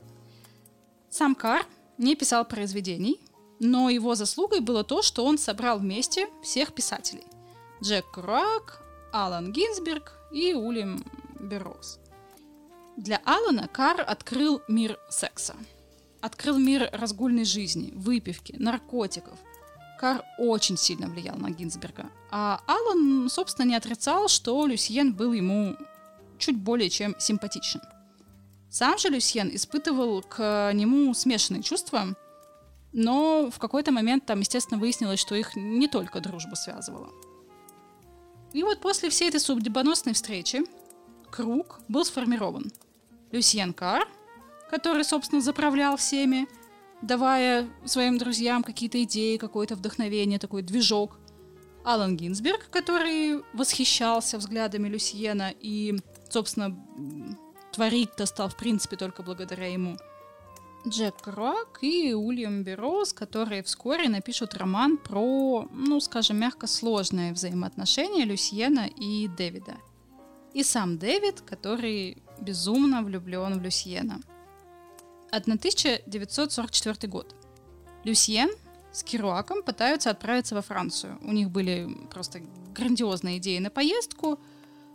Сам 1.16 1.36
Кар 1.36 1.64
не 1.96 2.16
писал 2.16 2.44
произведений, 2.44 3.20
но 3.60 3.88
его 3.88 4.16
заслугой 4.16 4.58
было 4.58 4.82
то, 4.82 5.00
что 5.00 5.24
он 5.24 5.38
собрал 5.38 5.78
вместе 5.78 6.26
всех 6.42 6.74
писателей. 6.74 7.22
Джек 7.80 8.04
Круак, 8.10 8.82
Алан 9.12 9.52
Гинзберг 9.52 10.12
и 10.32 10.54
Уильям 10.54 11.04
Берроуз. 11.38 12.00
Для 12.96 13.20
Алана 13.24 13.68
Кар 13.68 14.04
открыл 14.04 14.60
мир 14.66 14.98
секса. 15.08 15.54
Открыл 16.20 16.58
мир 16.58 16.90
разгульной 16.92 17.44
жизни, 17.44 17.92
выпивки, 17.94 18.56
наркотиков. 18.58 19.38
Кар 20.00 20.24
очень 20.36 20.76
сильно 20.76 21.06
влиял 21.06 21.36
на 21.36 21.50
Гинзберга. 21.50 22.10
А 22.32 22.60
Алан, 22.66 23.30
собственно, 23.30 23.66
не 23.68 23.76
отрицал, 23.76 24.26
что 24.26 24.66
Люсьен 24.66 25.12
был 25.12 25.32
ему 25.32 25.76
чуть 26.38 26.56
более 26.56 26.90
чем 26.90 27.14
симпатичен. 27.20 27.82
Сам 28.74 28.98
же 28.98 29.08
Люсьен 29.08 29.54
испытывал 29.54 30.20
к 30.20 30.72
нему 30.74 31.14
смешанные 31.14 31.62
чувства, 31.62 32.16
но 32.92 33.48
в 33.48 33.60
какой-то 33.60 33.92
момент 33.92 34.26
там, 34.26 34.40
естественно, 34.40 34.80
выяснилось, 34.80 35.20
что 35.20 35.36
их 35.36 35.54
не 35.54 35.86
только 35.86 36.18
дружба 36.18 36.56
связывала. 36.56 37.08
И 38.52 38.64
вот 38.64 38.80
после 38.80 39.10
всей 39.10 39.28
этой 39.28 39.38
судьбоносной 39.38 40.12
встречи 40.12 40.62
круг 41.30 41.82
был 41.86 42.04
сформирован. 42.04 42.72
Люсьен 43.30 43.74
Кар, 43.74 44.08
который, 44.68 45.04
собственно, 45.04 45.40
заправлял 45.40 45.96
всеми, 45.96 46.48
давая 47.00 47.70
своим 47.84 48.18
друзьям 48.18 48.64
какие-то 48.64 49.00
идеи, 49.04 49.36
какое-то 49.36 49.76
вдохновение, 49.76 50.40
такой 50.40 50.62
движок. 50.62 51.20
Алан 51.84 52.16
Гинзберг, 52.16 52.68
который 52.70 53.44
восхищался 53.52 54.36
взглядами 54.36 54.88
Люсьена 54.88 55.54
и, 55.60 55.96
собственно, 56.28 56.76
творить-то 57.74 58.26
стал, 58.26 58.48
в 58.48 58.56
принципе, 58.56 58.96
только 58.96 59.22
благодаря 59.22 59.66
ему– 59.72 59.96
Джек 60.86 61.16
Крок 61.16 61.78
и 61.80 62.12
Уильям 62.12 62.62
Берроуз, 62.62 63.14
которые 63.14 63.62
вскоре 63.62 64.08
напишут 64.10 64.54
роман 64.54 64.98
про, 64.98 65.66
ну, 65.72 65.98
скажем, 66.00 66.36
мягко 66.36 66.66
сложные 66.66 67.32
взаимоотношения 67.32 68.26
Люсьена 68.26 68.88
и 68.88 69.26
Дэвида. 69.28 69.76
И 70.52 70.62
сам 70.62 70.98
Дэвид, 70.98 71.40
который 71.40 72.18
безумно 72.38 73.02
влюблен 73.02 73.58
в 73.58 73.62
Люсьена. 73.62 74.20
1944 75.30 77.10
год. 77.10 77.34
Люсьен 78.04 78.50
с 78.92 79.02
Керуаком 79.02 79.62
пытаются 79.62 80.10
отправиться 80.10 80.54
во 80.54 80.60
Францию. 80.60 81.18
У 81.22 81.32
них 81.32 81.50
были 81.50 81.88
просто 82.10 82.42
грандиозные 82.74 83.38
идеи 83.38 83.58
на 83.58 83.70
поездку, 83.70 84.38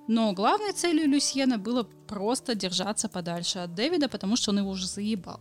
но 0.10 0.34
главной 0.34 0.72
целью 0.72 1.08
Люсьена 1.08 1.60
было 1.60 1.84
просто 1.84 2.56
держаться 2.56 3.08
подальше 3.08 3.60
от 3.60 3.76
Дэвида, 3.76 4.10
потому 4.10 4.38
что 4.38 4.50
он 4.50 4.58
его 4.58 4.72
уже 4.72 4.88
заебал. 4.88 5.40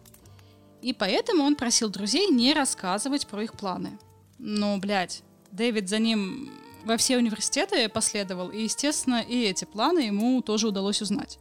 И 0.83 0.93
поэтому 0.93 1.43
он 1.43 1.57
просил 1.57 1.89
друзей 1.89 2.27
не 2.29 2.53
рассказывать 2.53 3.27
про 3.27 3.43
их 3.43 3.55
планы. 3.55 3.99
Но, 4.37 4.77
блядь, 4.77 5.23
Дэвид 5.53 5.89
за 5.89 5.99
ним 5.99 6.51
во 6.85 6.99
все 6.99 7.17
университеты 7.17 7.89
последовал, 7.89 8.51
и, 8.51 8.65
естественно, 8.65 9.23
и 9.23 9.45
эти 9.45 9.65
планы 9.65 10.01
ему 10.01 10.43
тоже 10.43 10.69
удалось 10.69 11.01
узнать. 11.01 11.39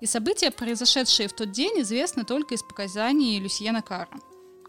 И 0.00 0.06
события, 0.06 0.50
произошедшие 0.50 1.28
в 1.28 1.34
тот 1.34 1.50
день, 1.50 1.82
известны 1.82 2.24
только 2.24 2.54
из 2.54 2.62
показаний 2.62 3.38
Люсьена 3.40 3.82
Кара. 3.82 4.18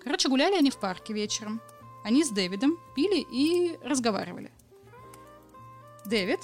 Короче, 0.03 0.27
гуляли 0.27 0.55
они 0.55 0.69
в 0.69 0.81
парке 0.81 1.13
вечером. 1.13 1.61
Они 2.03 2.25
с 2.25 2.29
Дэвидом 2.29 2.77
пили 2.93 3.25
и 3.31 3.77
разговаривали. 3.81 4.51
Дэвид 6.05 6.41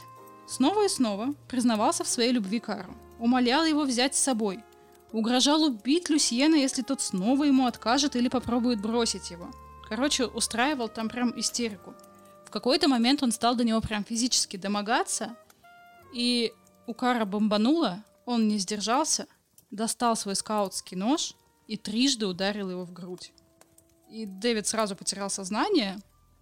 снова 0.48 0.86
и 0.86 0.90
снова 0.90 1.34
признавался 1.48 2.04
в 2.04 2.08
своей 2.08 2.32
любви 2.32 2.60
Кару, 2.60 2.96
умолял 3.20 3.66
его 3.66 3.84
взять 3.84 4.16
с 4.16 4.20
собой– 4.20 4.64
Угрожал 5.16 5.64
убить 5.64 6.10
Люсьена, 6.10 6.56
если 6.56 6.82
тот 6.82 7.00
снова 7.00 7.46
ему 7.46 7.68
откажет 7.68 8.18
или 8.18 8.28
попробует 8.28 8.82
бросить 8.82 9.32
его. 9.32 9.50
Короче, 9.88 10.26
устраивал 10.26 10.90
там 10.90 11.08
прям 11.08 11.40
истерику. 11.40 11.94
В 12.46 12.50
какой-то 12.50 12.90
момент 12.90 13.24
он 13.24 13.32
стал 13.32 13.56
до 13.56 13.64
него 13.64 13.80
прям 13.80 14.04
физически 14.04 14.58
домогаться, 14.58 15.38
и 16.14 16.52
у 16.86 16.94
Кара 16.94 17.24
бомбануло, 17.24 18.04
он 18.26 18.50
не 18.50 18.58
сдержался, 18.58 19.28
достал 19.72 20.18
свой 20.18 20.36
скаутский 20.36 20.98
нож 20.98 21.34
и 21.68 21.78
трижды 21.78 22.28
ударил 22.28 22.70
его 22.70 22.84
в 22.84 22.92
грудь. 22.92 23.32
И 24.10 24.26
Дэвид 24.26 24.68
сразу 24.68 24.98
потерял 24.98 25.30
сознание, 25.30 25.98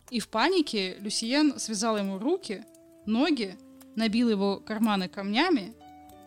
и 0.09 0.19
в 0.19 0.29
панике 0.29 0.95
Люсиен 0.97 1.59
связал 1.59 1.95
ему 1.95 2.17
руки, 2.17 2.65
ноги, 3.05 3.55
набил 3.95 4.29
его 4.29 4.57
карманы 4.57 5.07
камнями 5.07 5.73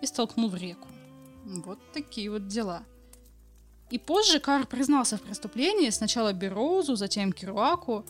и 0.01 0.07
столкнул 0.07 0.49
в 0.49 0.57
реку. 0.57 0.89
Вот 1.45 1.79
такие 1.93 2.31
вот 2.31 2.49
дела. 2.49 2.85
И 3.91 3.99
позже 3.99 4.41
Кар 4.41 4.67
признался 4.67 5.17
в 5.17 5.23
преступлении 5.23 5.91
сначала 5.91 6.33
Бероузу, 6.33 6.97
затем 6.97 7.33
Керуаку. 7.33 8.05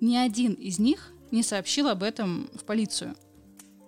Ни 0.00 0.16
один 0.16 0.52
из 0.52 0.78
них 0.78 1.12
не 1.32 1.42
сообщил 1.42 1.88
об 1.88 2.02
этом 2.02 2.48
в 2.54 2.64
полицию. 2.64 3.16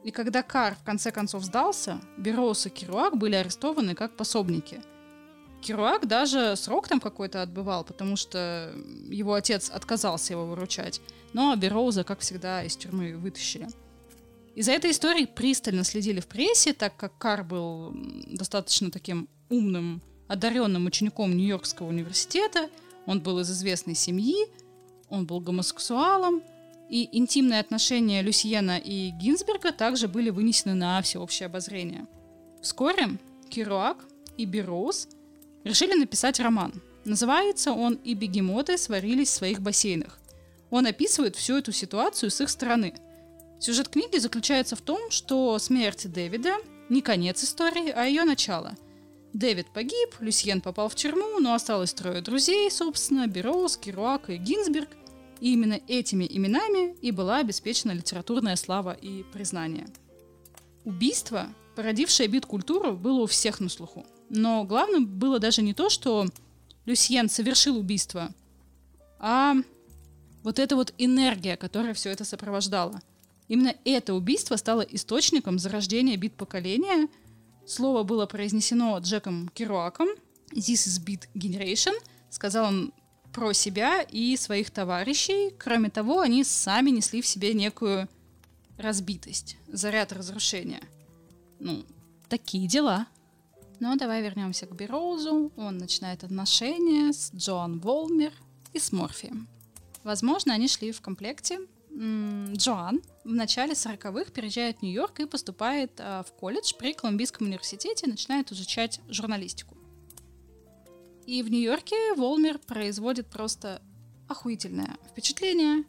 И 0.02 0.10
когда 0.10 0.42
Кар 0.42 0.74
в 0.74 0.82
конце 0.82 1.12
концов 1.12 1.44
сдался, 1.44 2.00
Бероуз 2.16 2.66
и 2.66 2.70
Керуак 2.70 3.16
были 3.16 3.36
арестованы 3.36 3.94
как 3.94 4.16
пособники. 4.16 4.80
Керуак 5.60 6.08
даже 6.08 6.56
срок 6.56 6.88
там 6.88 7.00
какой-то 7.00 7.42
отбывал, 7.42 7.84
потому 7.84 8.16
что 8.16 8.74
его 9.08 9.34
отец 9.34 9.70
отказался 9.70 10.32
его 10.32 10.46
выручать. 10.46 11.00
Но 11.32 11.54
Бероуза, 11.54 12.02
как 12.02 12.20
всегда, 12.20 12.64
из 12.64 12.76
тюрьмы 12.76 13.16
вытащили. 13.16 13.68
И 14.54 14.62
за 14.62 14.72
этой 14.72 14.90
историей 14.90 15.26
пристально 15.26 15.84
следили 15.84 16.20
в 16.20 16.26
прессе, 16.26 16.72
так 16.72 16.96
как 16.96 17.16
Кар 17.18 17.44
был 17.44 17.94
достаточно 18.26 18.90
таким 18.90 19.28
умным, 19.48 20.02
одаренным 20.28 20.86
учеником 20.86 21.36
Нью-Йоркского 21.36 21.88
университета, 21.88 22.68
он 23.06 23.20
был 23.20 23.40
из 23.40 23.50
известной 23.50 23.94
семьи, 23.94 24.46
он 25.08 25.26
был 25.26 25.40
гомосексуалом, 25.40 26.42
и 26.88 27.08
интимные 27.16 27.60
отношения 27.60 28.22
Люсьена 28.22 28.78
и 28.78 29.10
Гинзберга 29.10 29.72
также 29.72 30.08
были 30.08 30.30
вынесены 30.30 30.74
на 30.74 31.00
всеобщее 31.02 31.46
обозрение. 31.46 32.06
Вскоре 32.60 33.18
Керуак 33.48 34.04
и 34.36 34.44
Бероуз 34.44 35.08
решили 35.62 35.94
написать 35.94 36.40
роман. 36.40 36.74
Называется 37.04 37.72
он 37.72 37.94
«И 38.04 38.14
бегемоты 38.14 38.76
сварились 38.76 39.28
в 39.28 39.34
своих 39.34 39.60
бассейнах». 39.60 40.18
Он 40.70 40.86
описывает 40.86 41.36
всю 41.36 41.56
эту 41.56 41.72
ситуацию 41.72 42.30
с 42.30 42.40
их 42.40 42.50
стороны– 42.50 42.94
Сюжет 43.60 43.90
книги 43.90 44.16
заключается 44.16 44.74
в 44.74 44.80
том, 44.80 45.10
что 45.10 45.58
смерть 45.58 46.10
Дэвида 46.10 46.56
не 46.88 47.02
конец 47.02 47.44
истории, 47.44 47.90
а 47.90 48.04
ее 48.06 48.24
начало. 48.24 48.74
Дэвид 49.34 49.66
погиб, 49.74 50.14
Люсьен 50.20 50.62
попал 50.62 50.88
в 50.88 50.94
тюрьму, 50.94 51.38
но 51.40 51.52
осталось 51.52 51.92
трое 51.92 52.22
друзей, 52.22 52.70
собственно, 52.70 53.26
Бероуз, 53.26 53.76
Керуак 53.76 54.30
и 54.30 54.38
Гинзберг. 54.38 54.88
И 55.40 55.52
именно 55.52 55.78
этими 55.88 56.26
именами 56.28 56.94
и 57.02 57.10
была 57.10 57.38
обеспечена 57.38 57.92
литературная 57.92 58.56
слава 58.56 58.92
и 58.92 59.24
признание. 59.24 59.86
Убийство, 60.84 61.46
породившее 61.76 62.28
бит-культуру, 62.28 62.94
было 62.94 63.20
у 63.20 63.26
всех 63.26 63.60
на 63.60 63.68
слуху. 63.68 64.06
Но 64.30 64.64
главным 64.64 65.06
было 65.06 65.38
даже 65.38 65.60
не 65.60 65.74
то, 65.74 65.90
что 65.90 66.26
Люсьен 66.86 67.28
совершил 67.28 67.76
убийство, 67.76 68.30
а 69.18 69.54
вот 70.42 70.58
эта 70.58 70.76
вот 70.76 70.94
энергия, 70.96 71.58
которая 71.58 71.92
все 71.92 72.08
это 72.08 72.24
сопровождала– 72.24 73.02
Именно 73.50 73.74
это 73.84 74.14
убийство 74.14 74.54
стало 74.54 74.82
источником 74.82 75.58
зарождения 75.58 76.16
бит-поколения. 76.16 77.08
Слово 77.66 78.04
было 78.04 78.26
произнесено 78.26 78.96
Джеком 78.98 79.48
Керуаком. 79.52 80.06
«This 80.54 80.86
is 80.86 81.04
Beat 81.04 81.28
Generation», 81.34 81.94
сказал 82.30 82.66
он 82.66 82.92
про 83.32 83.52
себя 83.52 84.02
и 84.02 84.36
своих 84.36 84.70
товарищей. 84.70 85.50
Кроме 85.58 85.90
того, 85.90 86.20
они 86.20 86.44
сами 86.44 86.90
несли 86.90 87.20
в 87.20 87.26
себе 87.26 87.52
некую 87.52 88.08
разбитость, 88.78 89.56
заряд 89.66 90.12
разрушения. 90.12 90.82
Ну, 91.58 91.84
такие 92.28 92.68
дела. 92.68 93.08
Но 93.80 93.96
давай 93.96 94.22
вернемся 94.22 94.66
к 94.66 94.76
Бероузу. 94.76 95.50
Он 95.56 95.76
начинает 95.76 96.22
отношения 96.22 97.12
с 97.12 97.32
Джоан 97.34 97.80
Волмер 97.80 98.32
и 98.72 98.78
с 98.78 98.92
Морфием. 98.92 99.48
Возможно, 100.04 100.54
они 100.54 100.68
шли 100.68 100.92
в 100.92 101.00
комплекте, 101.00 101.58
Джоан 101.92 103.02
в 103.24 103.32
начале 103.32 103.72
40-х 103.72 104.30
переезжает 104.30 104.78
в 104.78 104.82
Нью-Йорк 104.82 105.20
и 105.20 105.26
поступает 105.26 105.92
э, 105.98 106.22
в 106.26 106.32
колледж 106.32 106.72
при 106.78 106.92
Колумбийском 106.94 107.46
университете 107.46 108.06
и 108.06 108.10
начинает 108.10 108.52
изучать 108.52 109.00
журналистику. 109.08 109.76
И 111.26 111.42
в 111.42 111.50
Нью-Йорке 111.50 112.14
Волмер 112.14 112.58
производит 112.58 113.28
просто 113.28 113.82
охуительное 114.28 114.96
впечатление. 115.10 115.84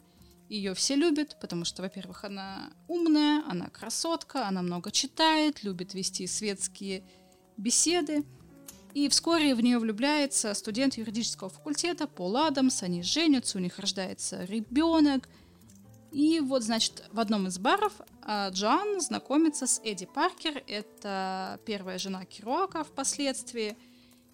Ее 0.48 0.74
все 0.74 0.96
любят, 0.96 1.38
потому 1.40 1.64
что, 1.64 1.82
во-первых, 1.82 2.24
она 2.24 2.72
умная, 2.88 3.42
она 3.48 3.68
красотка, 3.68 4.46
она 4.46 4.62
много 4.62 4.90
читает, 4.90 5.62
любит 5.62 5.94
вести 5.94 6.26
светские 6.26 7.04
беседы. 7.56 8.24
И 8.92 9.08
вскоре 9.08 9.54
в 9.54 9.62
нее 9.62 9.78
влюбляется 9.78 10.52
студент 10.52 10.98
юридического 10.98 11.48
факультета 11.48 12.06
Пол 12.06 12.36
Адамс, 12.36 12.82
они 12.82 13.02
женятся, 13.02 13.56
у 13.56 13.60
них 13.60 13.78
рождается 13.78 14.44
ребенок– 14.44 15.28
и 16.12 16.40
вот, 16.40 16.62
значит, 16.62 17.04
в 17.10 17.18
одном 17.18 17.46
из 17.46 17.58
баров 17.58 17.92
а 18.20 18.50
Джоан 18.50 19.00
знакомится 19.00 19.66
с 19.66 19.80
Эдди 19.82 20.06
Паркер, 20.06 20.62
это 20.68 21.58
первая 21.64 21.98
жена 21.98 22.24
Керуака 22.24 22.84
впоследствии. 22.84 23.76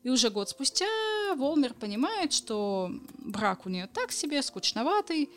И 0.02 0.10
уже 0.10 0.30
год 0.30 0.48
спустя 0.48 0.86
Волмер 1.36 1.74
понимает, 1.74 2.32
что 2.32 2.90
брак 3.18 3.64
у 3.64 3.68
нее 3.68 3.86
так 3.86 4.12
себе, 4.12 4.42
скучноватый, 4.42 5.30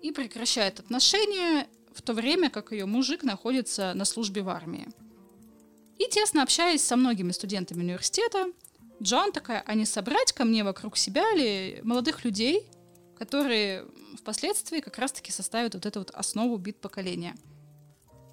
и 0.00 0.12
прекращает 0.12 0.80
отношения, 0.80 1.66
в 1.92 2.02
то 2.02 2.14
время 2.14 2.50
как 2.50 2.72
ее 2.72 2.86
мужик 2.86 3.22
находится 3.22 3.92
на 3.94 4.04
службе 4.04 4.42
в 4.42 4.48
армии. 4.48 4.88
И 5.98 6.08
тесно 6.08 6.42
общаясь 6.42 6.82
со 6.82 6.96
многими 6.96 7.32
студентами 7.32 7.82
университета, 7.82 8.46
Джоан 9.02 9.32
такая, 9.32 9.62
а 9.66 9.74
не 9.74 9.84
собрать 9.84 10.32
ко 10.32 10.44
мне 10.44 10.64
вокруг 10.64 10.96
себя 10.96 11.30
ли 11.34 11.80
молодых 11.82 12.24
людей, 12.24 12.66
которые 13.20 13.86
впоследствии 14.18 14.80
как 14.80 14.98
раз-таки 14.98 15.30
составят 15.30 15.74
вот 15.74 15.86
эту 15.86 16.00
вот 16.00 16.10
основу 16.10 16.56
бит 16.58 16.80
поколения– 16.80 17.36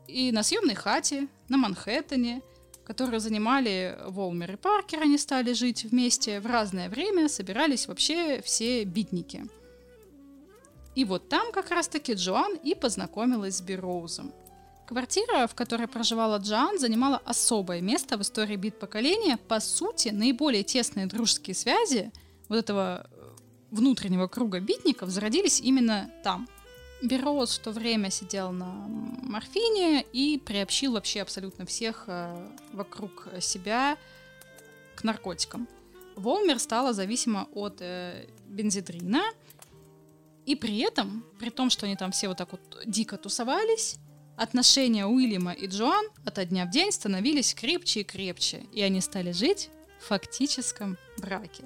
и 0.08 0.32
на 0.32 0.42
съемной 0.42 0.76
хате, 0.76 1.28
на 1.50 1.58
Манхэттене, 1.58 2.42
которые 2.86 3.20
занимали 3.20 3.98
Волмер 4.06 4.54
и 4.54 4.56
Паркер, 4.56 5.02
они 5.02 5.18
стали 5.18 5.52
жить 5.52 5.84
вместе 5.84 6.40
в 6.40 6.46
разное 6.46 6.90
время, 6.90 7.28
собирались 7.28 7.88
вообще 7.88 8.42
все 8.42 8.86
битники. 8.86 9.46
И 10.96 11.04
вот 11.04 11.30
там 11.30 11.52
как 11.52 11.70
раз-таки 11.70 12.14
Джоан 12.14 12.56
и 12.56 12.74
познакомилась 12.74 13.58
с 13.58 13.62
Бироузом. 13.62 14.34
Квартира, 14.88 15.46
в 15.48 15.54
которой 15.54 15.88
проживала 15.88 16.38
Джоан, 16.38 16.80
занимала 16.80 17.22
особое 17.26 17.82
место 17.82 18.18
в 18.18 18.22
истории 18.22 18.56
бит 18.56 18.80
поколения. 18.80 19.36
По 19.36 19.60
сути, 19.60 20.10
наиболее 20.10 20.64
тесные 20.64 21.08
дружеские 21.08 21.56
связи 21.56 22.12
вот 22.48 22.60
этого 22.60 23.10
внутреннего 23.72 24.28
круга 24.28 24.60
битников 24.60 25.10
зародились 25.10 25.60
именно 25.62 26.10
там– 26.24 26.48
Бероуз 27.02 27.60
в 27.60 27.62
то 27.62 27.72
время 27.72 28.10
сидел 28.10 28.52
на 28.52 28.66
морфине 28.66 30.04
и 30.14 30.40
приобщил 30.44 30.94
вообще 30.94 31.22
абсолютно 31.22 31.66
всех 31.66 32.06
э, 32.08 32.36
вокруг 32.74 33.28
себя 33.40 33.98
к 34.96 35.04
наркотикам. 35.04 35.68
Волмер 36.16 36.58
стала 36.58 36.94
зависима 36.94 37.48
от 37.54 37.82
э, 37.82 38.26
бензидрина, 38.48 39.22
и 40.48 40.56
при 40.56 40.80
этом, 40.80 41.24
при 41.40 41.52
том, 41.52 41.70
что 41.70 41.86
они 41.86 41.96
там 41.96 42.12
все 42.12 42.30
вот 42.30 42.38
так 42.38 42.52
вот 42.52 42.62
дико 42.86 43.18
тусовались, 43.18 43.98
отношения 44.36 45.06
Уильяма 45.06 45.52
и 45.52 45.68
Джоан 45.68 46.08
от 46.26 46.50
дня 46.50 46.66
в 46.66 46.72
день 46.72 46.92
становились 46.92 47.54
крепче 47.54 48.00
и 48.00 48.04
крепче, 48.04 48.64
и 48.72 48.82
они 48.82 49.02
стали 49.02 49.34
жить 49.34 49.70
в 50.00 50.06
фактическом 50.06 50.98
браке. 51.20 51.66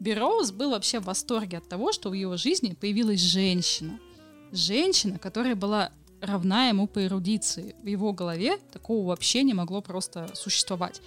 Бероуз 0.00 0.52
был 0.52 0.70
вообще 0.70 1.00
в 1.00 1.04
восторге 1.04 1.58
от 1.58 1.68
того, 1.68 1.92
что 1.92 2.10
в 2.10 2.12
его 2.12 2.36
жизни 2.36 2.76
появилась 2.78 3.20
женщина– 3.20 3.98
женщина, 4.52 5.18
которая 5.18 5.54
была 5.54 5.90
равна 6.20 6.68
ему 6.68 6.86
по 6.86 7.04
эрудиции. 7.04 7.76
В 7.82 7.86
его 7.86 8.12
голове 8.12 8.58
такого 8.72 9.08
вообще 9.08 9.42
не 9.42 9.54
могло 9.54 9.80
просто 9.80 10.30
существовать. 10.34 11.00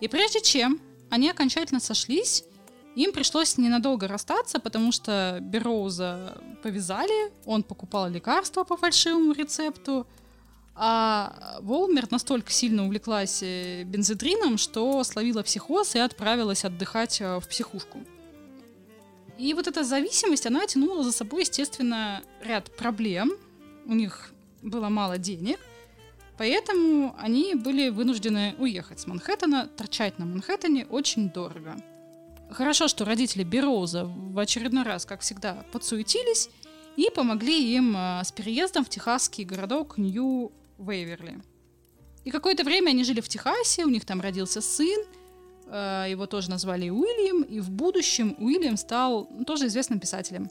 И 0.00 0.08
прежде 0.08 0.40
чем 0.40 0.80
они 1.10 1.30
окончательно 1.30 1.80
сошлись, 1.80 2.44
им 2.96 3.12
пришлось 3.12 3.56
ненадолго 3.58 4.08
расстаться, 4.08 4.58
потому 4.58 4.90
что 4.90 5.38
Бероуза 5.40 6.38
повязали, 6.62 7.32
он 7.44 7.62
покупал 7.62 8.08
лекарства 8.08 8.64
по 8.64 8.76
фальшивому 8.76 9.32
рецепту, 9.32 10.06
а 10.74 11.58
Волмер 11.60 12.08
настолько 12.10 12.50
сильно 12.50 12.84
увлеклась 12.84 13.42
э, 13.42 13.84
бензодрином, 13.84 14.56
что 14.56 15.04
словила 15.04 15.42
психоз 15.42 15.94
и 15.94 15.98
отправилась 15.98 16.64
отдыхать 16.64 17.20
э, 17.20 17.38
в 17.38 17.46
психушку. 17.48 18.00
И 19.40 19.54
вот 19.54 19.66
эта 19.66 19.84
зависимость, 19.84 20.46
она 20.46 20.66
тянула 20.66 21.02
за 21.02 21.12
собой, 21.12 21.40
естественно, 21.40 22.22
ряд 22.42 22.76
проблем. 22.76 23.32
У 23.86 23.94
них 23.94 24.34
было 24.60 24.90
мало 24.90 25.16
денег, 25.16 25.58
поэтому 26.36 27.16
они 27.18 27.54
были 27.54 27.88
вынуждены 27.88 28.54
уехать 28.58 29.00
с 29.00 29.06
Манхэттена. 29.06 29.68
Торчать 29.78 30.18
на 30.18 30.26
Манхэттене 30.26 30.84
очень 30.84 31.30
дорого. 31.30 31.76
Хорошо, 32.50 32.86
что 32.86 33.06
родители 33.06 33.42
Бероуза 33.42 34.04
в 34.04 34.38
очередной 34.38 34.82
раз, 34.82 35.06
как 35.06 35.22
всегда, 35.22 35.64
подсуетились 35.72 36.50
и 36.96 37.08
помогли 37.14 37.74
им 37.74 37.94
а, 37.96 38.22
с 38.22 38.32
переездом 38.32 38.84
в 38.84 38.90
техасский 38.90 39.44
городок 39.44 39.96
Нью-Вейверли. 39.96 41.40
И 42.24 42.30
какое-то 42.30 42.62
время 42.62 42.90
они 42.90 43.04
жили 43.04 43.22
в 43.22 43.28
Техасе, 43.28 43.86
у 43.86 43.88
них 43.88 44.04
там 44.04 44.20
родился 44.20 44.60
сын– 44.60 45.02
его 45.70 46.26
тоже 46.26 46.50
назвали 46.50 46.90
Уильям, 46.90 47.42
и 47.42 47.60
в 47.60 47.70
будущем 47.70 48.34
Уильям 48.38 48.76
стал 48.76 49.28
ну, 49.30 49.44
тоже 49.44 49.66
известным 49.66 50.00
писателем, 50.00 50.50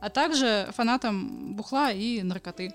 а 0.00 0.10
также 0.10 0.68
фанатом 0.72 1.54
бухла 1.54 1.92
и 1.92 2.22
наркоты. 2.22 2.72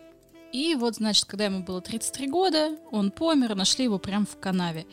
И 0.52 0.76
вот, 0.76 0.96
значит, 0.96 1.26
когда 1.26 1.46
ему 1.46 1.64
было 1.64 1.82
33 1.82 2.28
года, 2.28 2.78
он 2.92 3.12
помер, 3.12 3.56
нашли 3.56 3.86
его 3.86 4.00
прямо 4.00 4.26
в 4.26 4.38
канаве. 4.38 4.86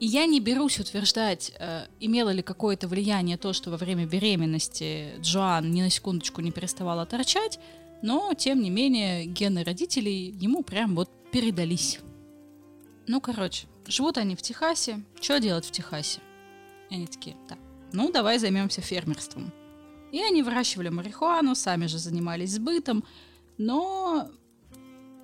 И 0.00 0.06
я 0.06 0.26
не 0.26 0.40
берусь 0.40 0.80
утверждать, 0.80 1.52
э, 1.58 1.86
имело 2.00 2.30
ли 2.30 2.42
какое-то 2.42 2.88
влияние 2.88 3.36
то, 3.36 3.52
что 3.52 3.70
во 3.70 3.76
время 3.76 4.06
беременности 4.06 5.12
Джоан 5.20 5.70
ни 5.70 5.82
на 5.82 5.90
секундочку 5.90 6.40
не 6.40 6.50
переставала 6.50 7.06
торчать, 7.06 7.60
но, 8.02 8.34
тем 8.34 8.60
не 8.60 8.70
менее, 8.70 9.24
гены 9.24 9.62
родителей 9.62 10.30
ему 10.30 10.62
прям 10.62 10.96
вот 10.96 11.10
передались. 11.30 12.00
Ну, 13.06 13.20
короче, 13.20 13.66
живут 13.86 14.18
они 14.18 14.34
в 14.34 14.42
Техасе. 14.42 15.00
Что 15.20 15.38
делать 15.38 15.64
в 15.64 15.70
Техасе? 15.70 16.20
И 16.90 16.94
они 16.94 17.06
такие, 17.06 17.36
да, 17.48 17.56
ну 17.92 18.10
давай 18.10 18.38
займемся 18.38 18.80
фермерством. 18.80 19.52
И 20.12 20.22
они 20.22 20.42
выращивали 20.42 20.90
марихуану, 20.90 21.54
сами 21.54 21.86
же 21.86 21.98
занимались 21.98 22.52
сбытом, 22.52 23.04
но 23.58 24.28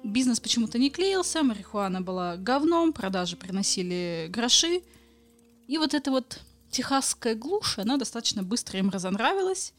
бизнес 0.03 0.40
почему-то 0.40 0.79
не 0.79 0.90
клеился, 0.90 1.42
марихуана 1.42 2.01
была 2.01 2.37
говном, 2.37 2.92
продажи 2.92 3.37
приносили 3.37 4.27
гроши. 4.31 4.83
И 5.68 5.79
вот 5.79 5.94
эта 5.94 6.11
вот 6.11 6.40
техасская 6.70 7.35
глушь, 7.35 7.79
она 7.79 7.96
достаточно 7.96 8.42
быстро 8.42 8.79
им 8.79 8.90
разонравилась. 8.90 9.75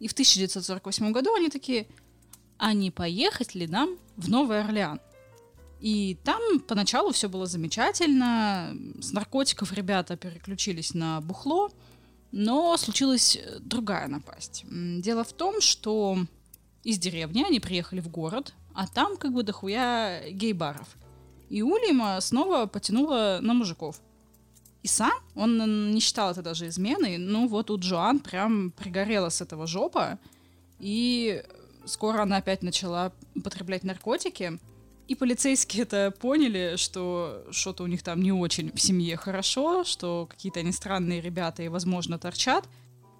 И 0.00 0.08
в 0.08 0.12
1948 0.12 1.12
году 1.12 1.34
они 1.34 1.50
такие, 1.50 1.86
а 2.58 2.72
не 2.72 2.90
поехать 2.90 3.54
ли 3.54 3.66
нам 3.66 3.98
в 4.16 4.28
Новый 4.28 4.60
Орлеан? 4.60 5.00
И 5.84 6.16
там 6.24 6.60
поначалу 6.60 7.12
все 7.12 7.28
было 7.28 7.44
замечательно. 7.44 8.74
С 9.02 9.12
наркотиков 9.12 9.70
ребята 9.74 10.16
переключились 10.16 10.94
на 10.94 11.20
бухло. 11.20 11.68
Но 12.32 12.74
случилась 12.78 13.36
э, 13.36 13.58
другая 13.60 14.08
напасть. 14.08 14.64
Дело 14.70 15.24
в 15.24 15.34
том, 15.34 15.60
что 15.60 16.16
из 16.84 16.98
деревни 16.98 17.44
они 17.44 17.60
приехали 17.60 18.00
в 18.00 18.08
город, 18.08 18.54
а 18.72 18.86
там 18.88 19.18
как 19.18 19.34
бы 19.34 19.42
дохуя 19.42 20.22
гей-баров. 20.30 20.88
И 21.50 21.60
Ульяма 21.60 22.18
снова 22.22 22.64
потянула 22.64 23.40
на 23.42 23.52
мужиков. 23.52 24.00
И 24.82 24.88
сам, 24.88 25.12
он 25.34 25.90
не 25.92 26.00
считал 26.00 26.30
это 26.30 26.40
даже 26.40 26.66
изменой, 26.68 27.18
ну 27.18 27.46
вот 27.46 27.70
у 27.70 27.78
Джоан 27.78 28.20
прям 28.20 28.70
пригорела 28.70 29.28
с 29.28 29.42
этого 29.42 29.66
жопа, 29.66 30.18
и 30.78 31.44
скоро 31.84 32.22
она 32.22 32.38
опять 32.38 32.62
начала 32.62 33.12
употреблять 33.34 33.84
наркотики, 33.84 34.58
и 35.06 35.14
полицейские 35.14 35.82
это 35.82 36.10
поняли, 36.18 36.74
что 36.76 37.44
что-то 37.50 37.84
у 37.84 37.86
них 37.86 38.02
там 38.02 38.22
не 38.22 38.32
очень 38.32 38.72
в 38.72 38.80
семье 38.80 39.16
хорошо, 39.16 39.84
что 39.84 40.26
какие-то 40.30 40.60
они 40.60 40.72
странные 40.72 41.20
ребята 41.20 41.62
и, 41.62 41.68
возможно, 41.68 42.18
торчат. 42.18 42.66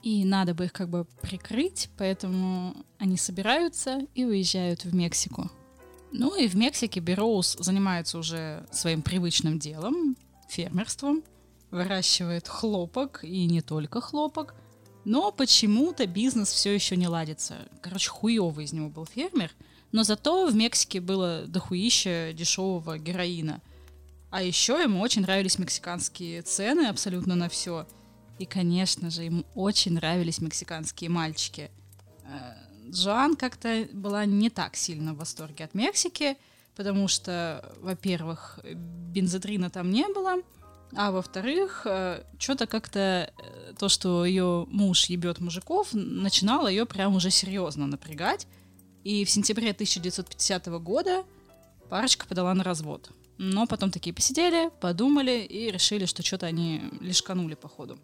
И 0.02 0.24
надо 0.24 0.54
бы 0.54 0.66
их 0.66 0.72
как 0.72 0.88
бы 0.88 1.06
прикрыть, 1.22 1.90
поэтому 1.96 2.74
они 2.98 3.16
собираются 3.16 4.06
и 4.14 4.24
уезжают 4.24 4.84
в 4.84 4.94
Мексику. 4.94 5.50
Ну 6.12 6.34
и 6.36 6.46
в 6.46 6.54
Мексике 6.54 7.00
Бероуз 7.00 7.56
занимается 7.58 8.18
уже 8.18 8.66
своим 8.70 9.02
привычным 9.02 9.58
делом, 9.58 10.16
фермерством, 10.48 11.22
выращивает 11.70 12.48
хлопок 12.48 13.24
и 13.24 13.46
не 13.46 13.62
только 13.62 14.00
хлопок, 14.00 14.54
но 15.04 15.32
почему-то 15.32 16.06
бизнес 16.06 16.50
все 16.50 16.74
еще 16.74 16.96
не 16.96 17.08
ладится. 17.08 17.56
Короче, 17.82 18.10
хуёвый 18.10 18.64
из 18.64 18.72
него 18.72 18.88
был 18.88 19.06
фермер— 19.06 19.50
но 19.94 20.02
зато 20.02 20.46
в 20.46 20.56
Мексике 20.56 21.00
было 21.00 21.44
дохуище 21.46 22.32
дешевого 22.32 22.98
героина. 22.98 23.60
А 24.30 24.42
еще 24.42 24.72
ему 24.82 25.00
очень 25.00 25.22
нравились 25.22 25.56
мексиканские 25.56 26.42
цены 26.42 26.88
абсолютно 26.88 27.36
на 27.36 27.48
все. 27.48 27.86
И, 28.40 28.44
конечно 28.44 29.08
же, 29.08 29.22
ему 29.22 29.44
очень 29.54 29.92
нравились 29.92 30.40
мексиканские 30.40 31.10
мальчики. 31.10 31.70
Э, 32.24 32.90
Джоан 32.90 33.36
как-то 33.36 33.86
была 33.92 34.24
не 34.24 34.50
так 34.50 34.74
сильно 34.74 35.14
в 35.14 35.18
восторге 35.18 35.62
от 35.62 35.74
Мексики, 35.74 36.36
потому 36.74 37.06
что, 37.06 37.72
во-первых, 37.80 38.58
бензодрина 38.64 39.70
там 39.70 39.92
не 39.92 40.08
было, 40.08 40.42
а 40.96 41.12
во-вторых, 41.12 41.82
э, 41.84 42.24
что-то 42.40 42.66
как-то 42.66 43.30
э, 43.38 43.74
то, 43.78 43.88
что 43.88 44.24
ее 44.24 44.66
муж 44.70 45.04
ебет 45.04 45.38
мужиков, 45.38 45.90
начинало 45.92 46.66
ее 46.66 46.84
прям 46.84 47.14
уже 47.14 47.30
серьезно 47.30 47.86
напрягать. 47.86 48.48
И 49.04 49.24
в 49.24 49.30
сентябре 49.30 49.70
1950 49.70 50.66
года 50.80 51.24
парочка 51.90 52.26
подала 52.26 52.54
на 52.54 52.64
развод. 52.64 53.10
Но 53.36 53.66
потом 53.66 53.90
такие 53.90 54.14
посидели, 54.14 54.70
подумали 54.80 55.42
и 55.42 55.70
решили, 55.70 56.06
что 56.06 56.22
что-то 56.22 56.46
они 56.46 56.82
лишканули 57.00 57.54
по 57.54 57.68
ходу. 57.68 57.98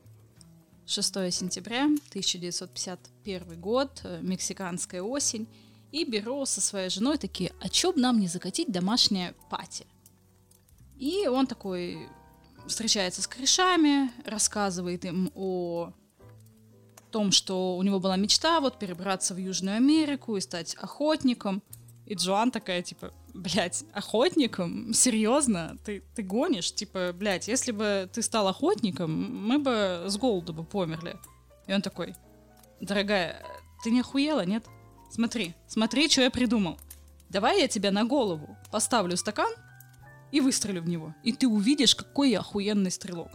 6 0.86 1.32
сентября 1.32 1.84
1951 1.84 3.60
год, 3.60 4.00
э, 4.04 4.18
мексиканская 4.22 5.02
осень, 5.02 5.46
и 5.92 6.04
Бероуз 6.04 6.50
со 6.50 6.60
своей 6.60 6.90
женой 6.90 7.16
такие, 7.16 7.52
а 7.60 7.68
чё 7.68 7.92
бы 7.92 8.00
нам 8.00 8.20
не 8.20 8.26
закатить 8.26 8.70
домашнее 8.70 9.34
пати? 9.48 9.86
И 10.98 11.26
он 11.28 11.46
такой 11.46 12.08
встречается 12.66 13.22
с 13.22 13.26
корешами, 13.26 14.10
рассказывает 14.24 15.04
им 15.04 15.30
о 15.34 15.92
том, 17.10 17.32
что 17.32 17.76
у 17.76 17.82
него 17.82 18.00
была 18.00 18.16
мечта 18.16 18.60
вот 18.60 18.78
перебраться 18.78 19.34
в 19.34 19.38
Южную 19.38 19.76
Америку 19.76 20.36
и 20.36 20.40
стать 20.40 20.74
охотником. 20.74 21.62
И 22.06 22.14
Джоан 22.14 22.50
такая, 22.50 22.82
типа, 22.82 23.12
блядь, 23.34 23.84
охотником? 23.92 24.92
Серьезно? 24.92 25.76
Ты, 25.84 26.02
ты 26.14 26.22
гонишь? 26.22 26.72
Типа, 26.72 27.12
блядь, 27.12 27.48
если 27.48 27.72
бы 27.72 28.08
ты 28.12 28.22
стал 28.22 28.48
охотником, 28.48 29.10
мы 29.46 29.58
бы 29.58 30.04
с 30.06 30.16
голоду 30.16 30.52
бы 30.52 30.64
померли. 30.64 31.16
И 31.66 31.72
он 31.72 31.82
такой, 31.82 32.14
дорогая, 32.80 33.42
ты 33.84 33.90
не 33.90 34.00
охуела, 34.00 34.44
нет? 34.44 34.64
Смотри, 35.10 35.54
смотри, 35.66 36.08
что 36.08 36.22
я 36.22 36.30
придумал. 36.30 36.78
Давай 37.28 37.60
я 37.60 37.68
тебя 37.68 37.90
на 37.90 38.04
голову 38.04 38.56
поставлю 38.70 39.16
стакан 39.16 39.52
и 40.32 40.40
выстрелю 40.40 40.82
в 40.82 40.88
него. 40.88 41.14
И 41.22 41.32
ты 41.32 41.46
увидишь, 41.46 41.94
какой 41.94 42.30
я 42.30 42.40
охуенный 42.40 42.90
стрелок. 42.90 43.30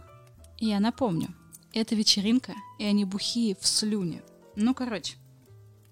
И 0.58 0.66
я 0.66 0.80
напомню, 0.80 1.34
это 1.76 1.94
вечеринка, 1.94 2.54
и 2.78 2.84
они 2.84 3.04
бухие 3.04 3.56
в 3.60 3.66
слюне. 3.66 4.22
Ну, 4.54 4.74
короче. 4.74 5.16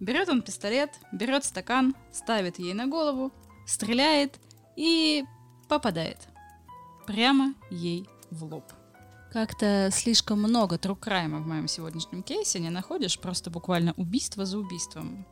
Берет 0.01 0.29
он 0.29 0.42
пистолет, 0.42 0.90
берет 1.12 1.44
стакан, 1.44 1.94
ставит 2.12 2.59
ей 2.59 2.75
на 2.75 2.87
голову, 2.87 3.33
стреляет 3.66 4.40
и 4.77 5.25
попадает. 5.68 6.18
Прямо 7.07 7.55
ей 7.70 8.09
в 8.31 8.44
лоб. 8.44 8.64
Как-то 9.33 9.90
слишком 9.92 10.38
много 10.38 10.79
тру-крайма 10.79 11.38
в 11.38 11.47
моем 11.47 11.68
сегодняшнем 11.68 12.23
кейсе 12.23 12.61
не 12.61 12.70
находишь, 12.70 13.18
просто 13.18 13.51
буквально 13.51 13.92
убийство 13.97 14.44
за 14.44 14.59
убийством. 14.59 15.27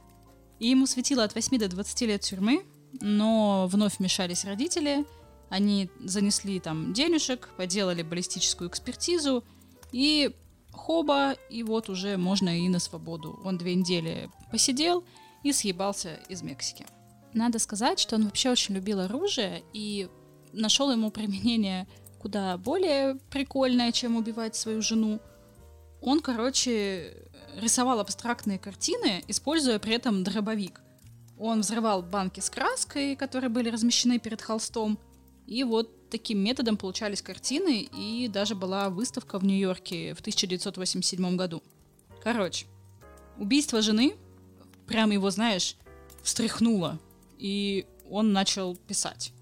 И 0.59 0.69
ему 0.69 0.87
светило 0.87 1.25
от 1.25 1.35
8 1.35 1.59
до 1.59 1.69
20 1.69 2.01
лет 2.03 2.21
тюрьмы, 2.21 2.65
но 3.01 3.67
вновь 3.71 3.99
вмешались 3.99 4.45
родители, 4.45 5.07
они 5.49 5.91
занесли 6.01 6.61
там 6.61 6.93
денежек, 6.93 7.49
поделали 7.57 8.03
баллистическую 8.03 8.71
экспертизу, 8.71 9.45
и 9.93 10.35
хоба, 10.73 11.33
и 11.51 11.63
вот 11.63 11.89
уже 11.89 12.17
можно 12.17 12.59
и 12.59 12.69
на 12.69 12.79
свободу. 12.79 13.39
Он 13.45 13.59
две 13.59 13.75
недели 13.75 14.31
посидел 14.51 15.05
и 15.43 15.53
съебался 15.53 16.19
из 16.29 16.43
Мексики. 16.43 16.87
Надо 17.35 17.59
сказать, 17.59 17.99
что 17.99 18.17
он 18.17 18.25
вообще 18.25 18.51
очень 18.51 18.75
любил 18.75 19.01
оружие 19.01 19.63
и 19.73 20.09
нашел 20.53 20.91
ему 20.91 21.11
применение 21.11 21.87
куда 22.19 22.57
более 22.57 23.17
прикольное, 23.31 23.91
чем 23.91 24.17
убивать 24.17 24.55
свою 24.55 24.81
жену. 24.81 25.21
Он, 26.01 26.21
короче, 26.21 27.17
рисовал 27.57 28.01
абстрактные 28.01 28.59
картины, 28.59 29.25
используя 29.29 29.79
при 29.79 29.95
этом 29.95 30.23
дробовик. 30.23 30.81
Он 31.39 31.61
взрывал 31.61 32.03
банки 32.03 32.41
с 32.41 32.49
краской, 32.49 33.17
которые 33.17 33.51
были 33.51 33.71
размещены 33.71 34.19
перед 34.19 34.41
холстом, 34.41 34.99
и 35.47 35.65
вот 35.65 35.91
таким 36.13 36.39
методом 36.41 36.77
получались 36.77 37.23
картины, 37.23 37.89
и 37.91 38.29
даже 38.29 38.55
была 38.55 38.91
выставка 38.91 39.39
в 39.39 39.45
Нью-Йорке 39.45 40.13
в 40.15 40.21
1987 40.21 41.37
году. 41.37 41.63
Короче, 42.23 42.67
убийство 43.39 43.81
жены, 43.81 44.15
прям 44.87 45.11
его, 45.11 45.31
знаешь, 45.31 45.75
встряхнуло, 46.23 47.01
и 47.39 47.87
он 48.11 48.35
начал 48.35 48.77
писать. 48.77 49.33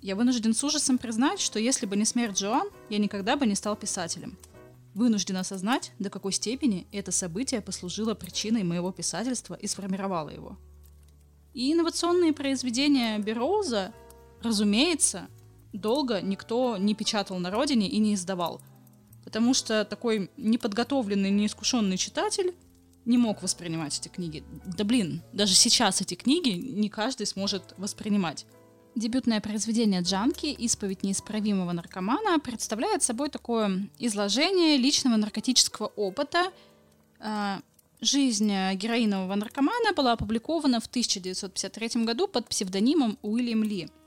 Я 0.00 0.16
вынужден 0.16 0.54
с 0.54 0.64
ужасом 0.64 0.96
признать, 0.96 1.40
что 1.40 1.58
если 1.58 1.84
бы 1.84 1.94
не 1.94 2.06
смерть 2.06 2.38
Джоан, 2.38 2.70
я 2.88 2.96
никогда 2.96 3.36
бы 3.36 3.46
не 3.46 3.54
стал 3.54 3.76
писателем. 3.76 4.38
Вынужден 4.94 5.36
осознать, 5.36 5.92
до 5.98 6.08
какой 6.08 6.32
степени 6.32 6.86
это 6.90 7.12
событие 7.12 7.60
послужило 7.60 8.14
причиной 8.14 8.62
моего 8.62 8.92
писательства 8.92 9.54
и 9.54 9.66
сформировало 9.66 10.30
его. 10.30 10.56
И 11.52 11.70
инновационные 11.70 12.32
произведения 12.32 13.18
Бероуза 13.18 13.92
разумеется, 14.42 15.28
долго 15.72 16.20
никто 16.20 16.76
не 16.76 16.94
печатал 16.94 17.38
на 17.38 17.50
родине 17.50 17.88
и 17.88 17.98
не 17.98 18.14
издавал. 18.14 18.60
Потому 19.24 19.54
что 19.54 19.84
такой 19.84 20.30
неподготовленный, 20.36 21.30
неискушенный 21.30 21.96
читатель 21.96 22.54
не 23.04 23.18
мог 23.18 23.42
воспринимать 23.42 23.98
эти 23.98 24.08
книги. 24.08 24.44
Да 24.64 24.84
блин, 24.84 25.22
даже 25.32 25.54
сейчас 25.54 26.00
эти 26.00 26.14
книги 26.14 26.50
не 26.50 26.88
каждый 26.88 27.26
сможет 27.26 27.74
воспринимать. 27.76 28.46
Дебютное 28.96 29.40
произведение 29.40 30.00
Джанки 30.02 30.46
«Исповедь 30.46 31.04
неисправимого 31.04 31.70
наркомана» 31.72 32.40
представляет 32.40 33.02
собой 33.02 33.30
такое 33.30 33.88
изложение 33.98 34.76
личного 34.76 35.16
наркотического 35.16 35.86
опыта. 35.94 36.50
А, 37.20 37.60
жизнь 38.00 38.50
героинового 38.74 39.36
наркомана 39.36 39.92
была 39.94 40.12
опубликована 40.12 40.80
в 40.80 40.86
1953 40.86 42.04
году 42.04 42.26
под 42.26 42.48
псевдонимом 42.48 43.16
Уильям 43.22 43.62
Ли– 43.62 43.88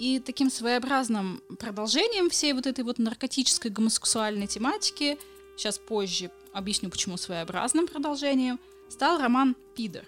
и 0.00 0.18
таким 0.18 0.50
своеобразным 0.50 1.42
продолжением 1.58 2.30
всей 2.30 2.54
вот 2.54 2.66
этой 2.66 2.84
вот 2.84 2.98
наркотической 2.98 3.70
гомосексуальной 3.70 4.46
тематики, 4.46 5.18
сейчас 5.58 5.78
позже 5.78 6.30
объясню, 6.54 6.88
почему 6.88 7.18
своеобразным 7.18 7.86
продолжением, 7.86 8.58
стал 8.88 9.20
роман 9.20 9.54
«Пидор». 9.76 10.04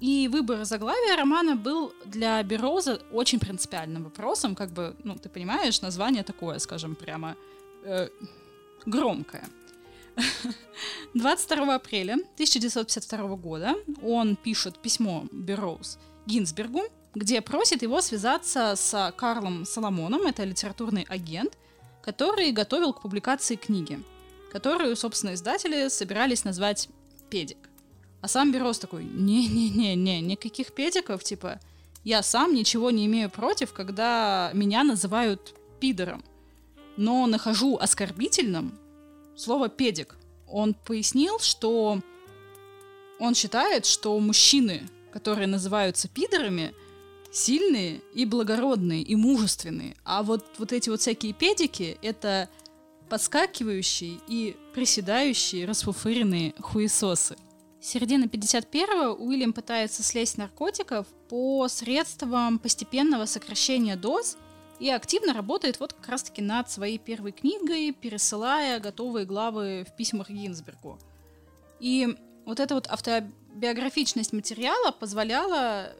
И 0.00 0.26
выбор 0.26 0.64
заглавия 0.64 1.16
романа 1.16 1.54
был 1.54 1.92
для 2.04 2.42
Бероза 2.42 3.00
очень 3.12 3.38
принципиальным 3.38 4.02
вопросом, 4.02 4.56
как 4.56 4.72
бы, 4.72 4.96
ну, 5.04 5.14
ты 5.14 5.28
понимаешь, 5.28 5.80
название 5.82 6.24
такое, 6.24 6.58
скажем, 6.58 6.96
прямо 6.96 7.36
э, 7.84 8.08
громкое. 8.86 9.48
22 11.14 11.74
апреля 11.76 12.14
1952 12.14 13.36
года 13.36 13.76
он 14.02 14.34
пишет 14.34 14.80
письмо 14.80 15.26
Бероуз 15.30 15.98
Гинзбергу, 16.26 16.82
где 17.16 17.40
просит 17.40 17.80
его 17.80 18.02
связаться 18.02 18.74
с 18.76 19.14
Карлом 19.16 19.64
Соломоном, 19.64 20.26
это 20.26 20.44
литературный 20.44 21.06
агент, 21.08 21.56
который 22.02 22.52
готовил 22.52 22.92
к 22.92 23.00
публикации 23.00 23.56
книги, 23.56 23.98
которую, 24.52 24.94
собственно, 24.96 25.32
издатели 25.32 25.88
собирались 25.88 26.44
назвать 26.44 26.90
«Педик». 27.30 27.70
А 28.20 28.28
сам 28.28 28.52
Берос 28.52 28.78
такой, 28.78 29.04
не-не-не-не, 29.04 30.20
никаких 30.20 30.74
педиков, 30.74 31.24
типа, 31.24 31.58
я 32.04 32.22
сам 32.22 32.54
ничего 32.54 32.90
не 32.90 33.06
имею 33.06 33.30
против, 33.30 33.72
когда 33.72 34.50
меня 34.52 34.84
называют 34.84 35.54
пидором, 35.80 36.22
но 36.98 37.26
нахожу 37.26 37.78
оскорбительным 37.78 38.78
слово 39.36 39.70
«педик». 39.70 40.16
Он 40.46 40.74
пояснил, 40.74 41.38
что 41.38 41.98
он 43.18 43.34
считает, 43.34 43.86
что 43.86 44.18
мужчины, 44.18 44.86
которые 45.14 45.46
называются 45.46 46.08
пидорами– 46.08 46.74
сильные 47.36 48.00
и 48.14 48.24
благородные, 48.24 49.02
и 49.02 49.14
мужественные. 49.14 49.94
А 50.04 50.22
вот, 50.22 50.44
вот 50.56 50.72
эти 50.72 50.88
вот 50.88 51.00
всякие 51.02 51.34
педики— 51.34 51.98
это 52.02 52.48
подскакивающие 53.10 54.18
и 54.26 54.56
приседающие 54.72 55.66
расфуфыренные 55.66 56.54
хуесосы. 56.58 57.36
С 57.78 57.88
середины 57.88 58.24
51-го 58.24 59.22
Уильям 59.22 59.52
пытается 59.52 60.02
слезть 60.02 60.38
наркотиков 60.38 61.06
по 61.28 61.68
средствам 61.68 62.58
постепенного 62.58 63.26
сокращения 63.26 63.96
доз 63.96 64.38
и 64.80 64.88
активно 64.88 65.34
работает 65.34 65.78
вот 65.78 65.92
как 65.92 66.08
раз-таки 66.08 66.40
над 66.40 66.70
своей 66.70 66.98
первой 66.98 67.32
книгой, 67.32 67.92
пересылая 67.92 68.80
готовые 68.80 69.26
главы 69.26 69.86
в 69.86 69.94
письмах 69.94 70.30
Гинзбергу. 70.30 70.98
И 71.80 72.16
вот 72.46 72.60
эта 72.60 72.74
вот 72.74 72.86
автобиографичность 72.88 74.32
материала 74.32 74.90
позволяла 74.90 75.92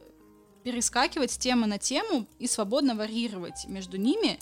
перескакивать 0.67 1.31
с 1.31 1.37
темы 1.37 1.65
на 1.65 1.77
тему 1.77 2.27
и 2.39 2.47
свободно 2.47 2.93
варьировать 2.93 3.67
между 3.69 3.95
ними. 3.95 4.37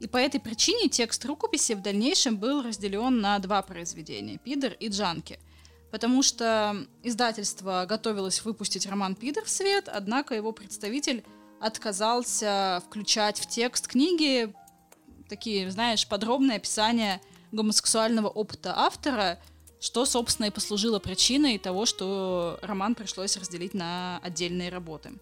И 0.00 0.08
по 0.08 0.16
этой 0.16 0.40
причине 0.40 0.88
текст 0.88 1.24
рукописи 1.24 1.74
в 1.74 1.82
дальнейшем 1.82 2.36
был 2.36 2.62
разделен 2.62 3.20
на 3.20 3.38
два 3.38 3.62
произведения– 3.62 4.38
«Пидор» 4.44 4.72
и 4.72 4.88
«Джанки». 4.88 5.38
Потому 5.92 6.24
что 6.24 6.84
издательство 7.04 7.86
готовилось 7.88 8.44
выпустить 8.44 8.88
роман 8.88 9.14
«Пидор» 9.14 9.44
в 9.44 9.48
свет, 9.48 9.88
однако 9.88 10.34
его 10.34 10.50
представитель 10.50 11.22
отказался 11.60 12.82
включать 12.88 13.38
в 13.38 13.46
текст 13.46 13.86
книги 13.86 14.52
такие, 15.28 15.70
знаешь, 15.70 16.08
подробные 16.08 16.56
описания 16.56 17.20
гомосексуального 17.52 18.26
опыта 18.26 18.74
автора, 18.76 19.38
что, 19.78 20.06
собственно, 20.06 20.46
и 20.46 20.50
послужило 20.50 20.98
причиной 20.98 21.56
того, 21.58 21.86
что 21.86 22.58
роман 22.62 22.96
пришлось 22.96 23.36
разделить 23.36 23.74
на 23.74 24.18
отдельные 24.24 24.68
работы. 24.68 25.12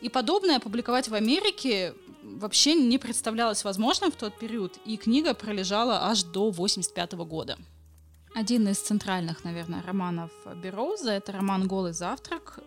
И 0.00 0.08
подобное 0.08 0.56
опубликовать 0.56 1.08
в 1.08 1.14
Америке 1.14 1.94
вообще 2.22 2.74
не 2.74 2.98
представлялось 2.98 3.64
возможным 3.64 4.10
в 4.10 4.16
тот 4.16 4.38
период, 4.38 4.78
и 4.84 4.96
книга 4.96 5.34
пролежала 5.34 6.08
аж 6.08 6.22
до 6.22 6.50
85 6.50 7.12
года. 7.12 7.58
Один 8.34 8.68
из 8.68 8.78
центральных, 8.78 9.44
наверное, 9.44 9.82
романов 9.82 10.30
Бероуза— 10.62 11.10
это 11.12 11.32
роман 11.32 11.66
«Голый 11.66 11.92
завтрак». 11.92 12.60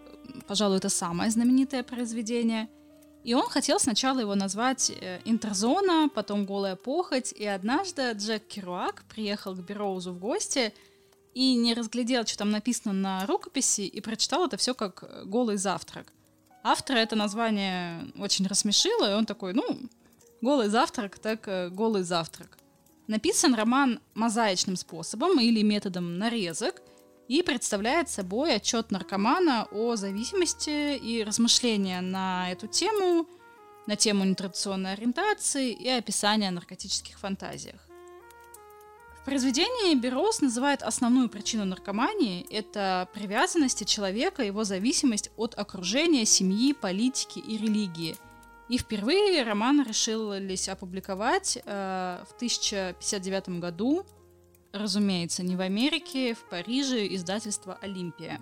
Пожалуй, 0.48 0.78
это 0.78 0.90
самое 0.90 1.32
знаменитое 1.32 1.84
произведение. 1.84 2.68
И 3.24 3.34
он 3.34 3.48
хотел 3.48 3.80
сначала 3.80 4.20
его 4.20 4.36
назвать 4.36 4.90
э, 4.92 5.22
«Интерзона», 5.24 6.10
потом 6.14 6.46
«Голая 6.46 6.76
похоть», 6.76 7.32
и 7.32 7.46
однажды 7.46 8.12
Джек 8.12 8.46
Керуак 8.48 9.04
приехал 9.08 9.56
к 9.56 9.60
Бероузу 9.60 10.12
в 10.12 10.20
гости 10.20 10.74
и 11.34 11.56
не 11.56 11.74
разглядел, 11.74 12.26
что 12.26 12.40
там 12.40 12.52
написано 12.52 12.94
на 12.94 13.26
рукописи, 13.26 13.82
и 13.82 14.02
прочитал 14.02 14.46
это 14.46 14.58
все 14.58 14.74
как 14.74 15.26
«Голый 15.26 15.56
завтрак». 15.56 16.12
Автора 16.64 17.00
это 17.00 17.18
название 17.18 18.08
очень 18.18 18.48
рассмешило, 18.48 19.12
и 19.12 19.16
он 19.16 19.26
такой, 19.26 19.54
ну, 19.54 19.64
«Голый 20.42 20.70
завтрак, 20.70 21.20
так 21.20 21.48
э, 21.48 21.70
голый 21.70 22.04
завтрак». 22.04 22.58
Написан 23.08 23.54
роман 23.54 24.00
мозаичным 24.14 24.78
способом 24.78 25.40
или 25.42 25.62
методом 25.62 26.18
нарезок 26.18 26.82
и 27.28 27.42
представляет 27.42 28.10
собой 28.10 28.56
отчет 28.56 28.92
наркомана 28.92 29.68
о 29.72 29.98
зависимости 29.98 30.96
и 30.96 31.22
размышления 31.24 32.00
на 32.00 32.50
эту 32.50 32.68
тему, 32.68 33.28
на 33.86 33.98
тему 33.98 34.24
нетрадиционной 34.24 34.94
ориентации 34.94 35.72
и 35.72 35.90
описания 35.90 36.48
о 36.48 36.52
наркотических 36.52 37.20
фантазиях. 37.20 37.82
Произведении 39.26 39.96
Берос 39.96 40.42
называет 40.42 40.84
основную 40.84 41.30
причину 41.30 41.64
наркомании– 41.64 42.46
это 42.50 43.08
привязанности 43.14 43.86
человека, 43.86 44.44
его 44.44 44.66
зависимость 44.66 45.32
от 45.38 45.58
окружения, 45.58 46.26
семьи, 46.26 46.74
политики 46.74 47.40
и 47.40 47.58
религии. 47.58 48.18
И 48.68 48.78
впервые 48.78 49.44
роман 49.44 49.86
решились 49.88 50.68
опубликовать 50.68 51.58
э, 51.64 52.24
в 52.30 52.36
1059 52.36 53.60
году, 53.60 54.06
разумеется, 54.74 55.42
не 55.42 55.56
в 55.56 55.62
Америке, 55.62 56.34
в 56.34 56.50
Париже, 56.50 57.08
издательство 57.16 57.78
«Олимпия». 57.82 58.42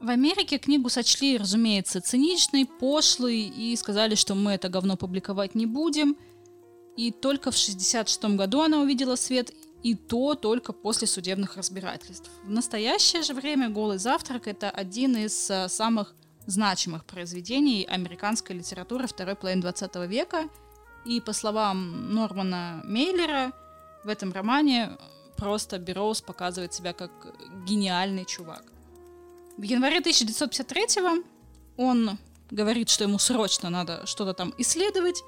В 0.00 0.10
Америке 0.10 0.58
книгу 0.58 0.90
сочли, 0.90 1.38
разумеется, 1.38 2.00
циничной, 2.00 2.66
пошлой 2.66 3.40
и 3.40 3.74
сказали, 3.74 4.14
что 4.14 4.34
мы 4.34 4.52
это 4.52 4.68
говно 4.68 4.96
публиковать 4.96 5.54
не 5.54 5.66
будем. 5.66 6.16
И 6.96 7.10
только 7.10 7.50
в 7.50 7.56
1966 7.56 8.36
году 8.36 8.60
она 8.60 8.80
увидела 8.80 9.16
свет, 9.16 9.50
и 9.84 9.94
то 9.94 10.34
только 10.34 10.72
после 10.72 11.06
судебных 11.06 11.56
разбирательств. 11.56 12.30
В 12.42 12.50
настоящее 12.50 13.22
же 13.22 13.34
время 13.34 13.68
«Голый 13.68 13.98
завтрак»— 13.98 14.46
это 14.48 14.70
один 14.70 15.14
из 15.14 15.50
э, 15.50 15.68
самых 15.68 16.14
значимых 16.46 17.04
произведений 17.04 17.84
американской 17.84 18.56
литературы 18.56 19.06
второй 19.06 19.36
половины 19.36 19.60
20 19.60 19.96
века, 20.08 20.48
и, 21.04 21.20
по 21.20 21.34
словам 21.34 22.14
Нормана 22.14 22.80
Мейлера, 22.84 23.52
в 24.04 24.08
этом 24.08 24.32
романе 24.32 24.96
просто 25.36 25.78
Берроуз 25.78 26.22
показывает 26.22 26.72
себя 26.72 26.94
как 26.94 27.10
гениальный 27.66 28.24
чувак. 28.24 28.64
В 29.58 29.62
январе 29.62 29.98
1953 29.98 31.22
он 31.76 32.18
говорит, 32.50 32.88
что 32.88 33.04
ему 33.04 33.18
срочно 33.18 33.68
надо 33.68 34.06
что-то 34.06 34.32
там 34.32 34.54
исследовать, 34.56 35.22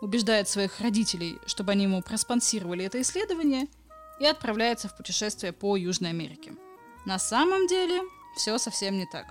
убеждает 0.00 0.48
своих 0.48 0.78
родителей, 0.80 1.38
чтобы 1.46 1.72
они 1.72 1.84
ему 1.84 2.02
проспонсировали 2.02 2.84
это 2.84 3.02
исследование— 3.02 3.66
и 4.20 4.26
отправляется 4.26 4.88
в 4.88 4.96
путешествие 4.96 5.52
по 5.52 5.76
Южной 5.76 6.10
Америке. 6.10 6.54
На 7.04 7.18
самом 7.18 7.66
деле 7.66 8.02
все 8.36 8.58
совсем 8.58 8.96
не 8.96 9.06
так. 9.06 9.26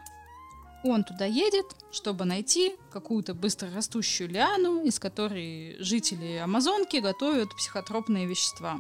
Он 0.83 1.03
туда 1.03 1.25
едет, 1.25 1.65
чтобы 1.91 2.25
найти 2.25 2.75
какую-то 2.91 3.33
быстрорастущую 3.33 4.29
лиану, 4.29 4.83
из 4.83 4.99
которой 4.99 5.77
жители 5.79 6.37
Амазонки 6.37 6.97
готовят 6.97 7.55
психотропные 7.55 8.27
вещества. 8.27 8.77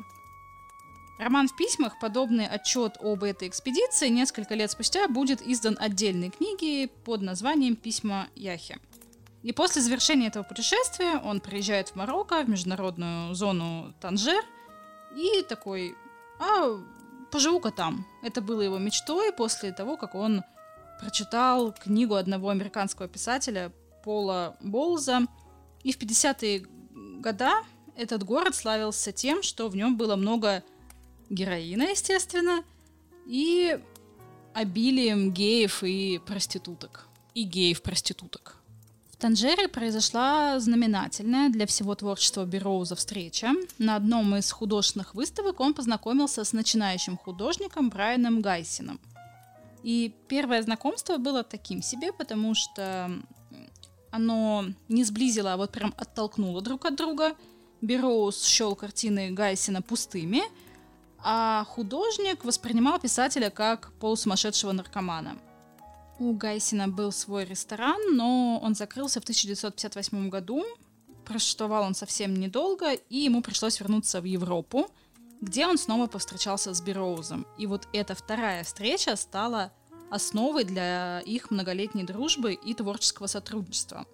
Роман 1.17 1.47
в 1.47 1.55
письмах, 1.55 1.97
подобный 1.99 2.45
отчет 2.45 2.97
об 2.99 3.23
этой 3.23 3.47
экспедиции, 3.47 4.09
несколько 4.09 4.53
лет 4.53 4.69
спустя 4.69 5.07
будет 5.07 5.41
издан 5.41 5.77
отдельной 5.79 6.29
книгой 6.29 6.91
под 7.05 7.21
названием 7.21 7.75
«Письма 7.75 8.27
Яхи». 8.35 8.77
И 9.41 9.51
после 9.53 9.81
завершения 9.81 10.27
этого 10.27 10.43
путешествия 10.43 11.17
он 11.17 11.39
приезжает 11.39 11.89
в 11.89 11.95
Марокко, 11.95 12.43
в 12.43 12.49
международную 12.49 13.33
зону 13.33 13.93
Танжер, 14.01 14.43
и 15.15 15.43
такой, 15.43 15.95
а 16.39 16.79
поживу-ка 17.31 17.71
там. 17.71 18.05
Это 18.21 18.41
было 18.41 18.61
его 18.61 18.77
мечтой 18.77 19.31
после 19.31 19.71
того, 19.71 19.97
как 19.97 20.15
он 20.15 20.43
прочитал 20.99 21.73
книгу 21.73 22.15
одного 22.15 22.49
американского 22.49 23.07
писателя 23.07 23.71
Пола 24.03 24.55
Болза. 24.61 25.21
И 25.83 25.91
в 25.91 25.99
50-е 25.99 26.65
года 27.19 27.63
этот 27.95 28.23
город 28.23 28.55
славился 28.55 29.11
тем, 29.11 29.43
что 29.43 29.69
в 29.69 29.75
нем 29.75 29.97
было 29.97 30.15
много 30.15 30.63
героина, 31.29 31.83
естественно, 31.83 32.63
и 33.25 33.79
обилием 34.53 35.31
геев 35.31 35.83
и 35.83 36.19
проституток. 36.25 37.07
И 37.33 37.43
геев-проституток. 37.43 38.57
В 39.15 39.17
Танжере 39.17 39.69
произошла 39.69 40.59
знаменательная 40.59 41.49
для 41.49 41.65
всего 41.65 41.95
творчества 41.95 42.43
Бероуза 42.43 42.97
встреча. 42.97 43.53
На 43.77 43.95
одном 43.95 44.35
из 44.35 44.51
художественных 44.51 45.15
выставок 45.15 45.61
он 45.61 45.73
познакомился 45.73 46.43
с 46.43 46.51
начинающим 46.51 47.15
художником 47.15 47.89
Брайаном 47.89 48.41
Гайсином. 48.41 48.99
И 49.83 50.13
первое 50.27 50.61
знакомство 50.63 51.15
было 51.15 51.43
таким 51.43 51.81
себе, 51.81 52.11
потому 52.11 52.55
что 52.55 53.09
оно 54.11 54.65
не 54.89 55.05
сблизило, 55.05 55.53
а 55.53 55.57
вот 55.57 55.71
прям 55.71 55.93
оттолкнуло 55.95 56.61
друг 56.61 56.83
от 56.83 56.97
друга. 56.97 57.37
Бероуз 57.79 58.43
счел 58.43 58.75
картины 58.75 59.31
Гайсина 59.31 59.81
пустыми, 59.81 60.43
а 61.19 61.63
художник 61.69 62.43
воспринимал 62.43 62.99
писателя 62.99 63.49
как 63.49 63.93
полусумасшедшего 63.93 64.73
наркомана– 64.73 65.37
у 66.19 66.33
Гайсина 66.33 66.87
был 66.87 67.11
свой 67.11 67.45
ресторан, 67.45 68.15
но 68.15 68.59
он 68.61 68.75
закрылся 68.75 69.19
в 69.19 69.23
1958 69.23 70.29
году. 70.29 70.63
Просуществовал 71.25 71.83
он 71.83 71.95
совсем 71.95 72.35
недолго, 72.35 72.93
и 72.93 73.17
ему 73.17 73.41
пришлось 73.41 73.79
вернуться 73.79 74.21
в 74.21 74.25
Европу, 74.25 74.89
где 75.41 75.67
он 75.67 75.77
снова 75.77 76.07
повстречался 76.07 76.73
с 76.73 76.81
Бероузом. 76.81 77.45
И 77.57 77.67
вот 77.67 77.87
эта 77.93 78.15
вторая 78.15 78.63
встреча 78.63 79.15
стала 79.15 79.73
основой 80.09 80.63
для 80.63 81.19
их 81.21 81.51
многолетней 81.51 82.03
дружбы 82.03 82.53
и 82.53 82.73
творческого 82.73 83.27
сотрудничества. 83.27 84.05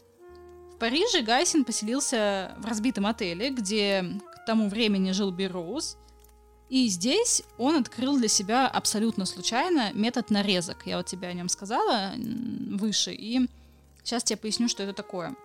В 0.74 0.78
Париже 0.80 1.22
Гайсин 1.22 1.66
поселился 1.66 2.56
в 2.58 2.66
разбитом 2.66 3.06
отеле, 3.06 3.52
где 3.52 4.04
к 4.34 4.46
тому 4.46 4.70
времени 4.70 5.12
жил 5.12 5.32
Бероуз, 5.32 5.98
и 6.72 6.88
здесь 6.88 7.44
он 7.58 7.76
открыл 7.76 8.18
для 8.18 8.30
себя 8.30 8.66
абсолютно 8.66 9.26
случайно 9.26 9.92
метод 9.92 10.30
нарезок. 10.30 10.78
Я 10.86 10.96
вот 10.96 11.06
тебе 11.06 11.28
о 11.28 11.34
нем 11.34 11.50
сказала 11.50 12.14
выше, 12.16 13.12
и 13.14 13.50
сейчас 14.02 14.32
я 14.32 14.38
поясню, 14.38 14.70
что 14.70 14.82
это 14.82 14.94
такое. 14.94 15.36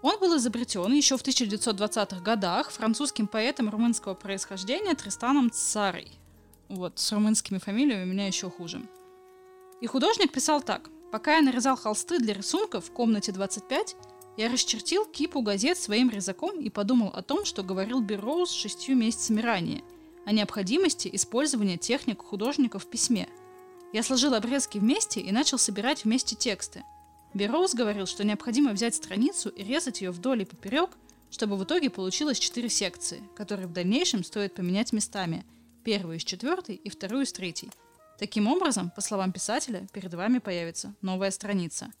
Он 0.00 0.16
был 0.20 0.36
изобретен 0.36 0.92
еще 0.92 1.16
в 1.16 1.22
1920-х 1.22 2.20
годах 2.20 2.70
французским 2.70 3.26
поэтом 3.26 3.68
румынского 3.68 4.14
происхождения 4.14 4.94
Тристаном 4.94 5.50
Царой. 5.50 6.06
Вот, 6.68 7.00
с 7.00 7.10
румынскими 7.10 7.58
фамилиями 7.58 8.04
у 8.04 8.12
меня 8.12 8.28
еще 8.28 8.48
хуже. 8.48 8.80
И 9.80 9.88
художник 9.88 10.30
писал 10.30 10.62
так. 10.62 10.88
«Пока 11.10 11.34
я 11.34 11.42
нарезал 11.42 11.76
холсты 11.76 12.20
для 12.20 12.32
рисунков 12.32 12.84
в 12.84 12.92
комнате 12.92 13.32
25, 13.32 13.96
я 14.36 14.48
расчертил 14.52 15.04
кипу 15.04 15.42
газет 15.42 15.78
своим 15.78 16.10
резаком 16.10 16.60
и 16.60 16.70
подумал 16.70 17.08
о 17.08 17.22
том, 17.22 17.44
что 17.44 17.64
говорил 17.64 18.00
Берроуз 18.00 18.52
шестью 18.52 18.94
месяцами 18.94 19.40
ранее– 19.40 19.82
о 20.24 20.32
необходимости 20.32 21.08
использования 21.12 21.76
техник 21.76 22.22
художников 22.22 22.84
в 22.84 22.90
письме. 22.90 23.28
Я 23.92 24.02
сложил 24.02 24.34
обрезки 24.34 24.78
вместе 24.78 25.20
и 25.20 25.30
начал 25.32 25.58
собирать 25.58 26.04
вместе 26.04 26.34
тексты. 26.34 26.82
Берроуз 27.34 27.74
говорил, 27.74 28.06
что 28.06 28.24
необходимо 28.24 28.72
взять 28.72 28.94
страницу 28.94 29.48
и 29.48 29.62
резать 29.62 30.00
ее 30.00 30.10
вдоль 30.10 30.42
и 30.42 30.44
поперек, 30.44 30.90
чтобы 31.30 31.56
в 31.56 31.64
итоге 31.64 31.90
получилось 31.90 32.38
четыре 32.38 32.68
секции, 32.68 33.22
которые 33.36 33.66
в 33.66 33.72
дальнейшем 33.72 34.22
стоит 34.22 34.54
поменять 34.54 34.92
местами, 34.92 35.44
первую 35.84 36.20
с 36.20 36.24
четвертой 36.24 36.76
и 36.76 36.88
вторую 36.88 37.26
с 37.26 37.32
третьей. 37.32 37.70
Таким 38.18 38.46
образом, 38.46 38.90
по 38.90 39.00
словам 39.00 39.32
писателя, 39.32 39.86
перед 39.92 40.14
вами 40.14 40.38
появится 40.38 40.94
новая 41.02 41.32
страница. 41.32 41.92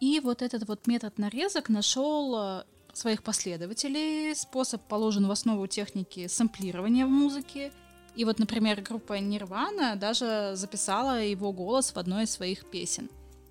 И 0.00 0.20
вот 0.20 0.42
этот 0.42 0.68
вот 0.68 0.86
метод 0.86 1.18
нарезок 1.18 1.70
нашел 1.70 2.36
э, 2.36 2.64
своих 2.98 3.22
последователей. 3.22 4.34
Способ 4.34 4.82
положен 4.82 5.26
в 5.26 5.30
основу 5.30 5.66
техники 5.66 6.26
сэмплирования 6.26 7.06
в 7.06 7.10
музыке. 7.10 7.72
И 8.16 8.24
вот, 8.24 8.38
например, 8.38 8.80
группа 8.80 9.18
Nirvana 9.18 9.96
даже 9.96 10.52
записала 10.54 11.22
его 11.22 11.52
голос 11.52 11.92
в 11.92 11.96
одной 11.98 12.24
из 12.24 12.30
своих 12.30 12.68
песен. 12.70 13.08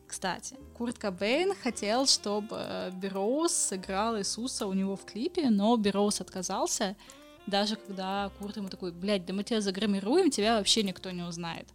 Кстати, 0.07 0.55
Курт 0.77 0.97
Кобейн 0.97 1.53
хотел, 1.55 2.05
чтобы 2.05 2.91
Бероуз 2.93 3.51
сыграл 3.51 4.17
Иисуса 4.17 4.65
у 4.65 4.73
него 4.73 4.95
в 4.95 5.05
клипе, 5.05 5.49
но 5.49 5.75
Бероуз 5.75 6.21
отказался, 6.21 6.95
даже 7.45 7.75
когда 7.75 8.31
Курт 8.39 8.57
ему 8.57 8.69
такой, 8.69 8.91
блядь, 8.91 9.25
да 9.25 9.33
мы 9.33 9.43
тебя 9.43 9.61
загримируем, 9.61 10.31
тебя 10.31 10.57
вообще 10.57 10.83
никто 10.83 11.11
не 11.11 11.23
узнает. 11.23 11.67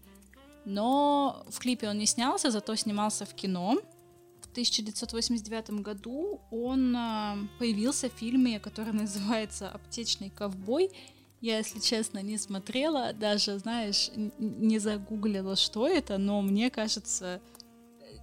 Но 0.65 1.45
в 1.51 1.59
клипе 1.59 1.89
он 1.89 1.99
не 1.99 2.07
снялся, 2.07 2.51
зато 2.51 2.75
снимался 2.77 3.27
в 3.27 3.35
кино, 3.35 3.79
1989 4.53 5.83
году 5.83 6.41
он 6.51 6.95
а, 6.97 7.37
появился 7.59 8.09
в 8.09 8.13
фильме, 8.13 8.61
который 8.61 8.93
называется 8.93 9.69
«Аптечный 9.69 10.31
ковбой». 10.31 10.91
Я, 11.41 11.59
если 11.59 11.81
честно, 11.81 12.21
не 12.23 12.39
смотрела, 12.39 13.13
даже, 13.13 13.59
знаешь, 13.59 14.11
не 14.39 14.79
загуглила, 14.79 15.57
что 15.57 15.89
это, 15.89 16.17
но 16.17 16.41
мне 16.41 16.71
кажется, 16.71 17.41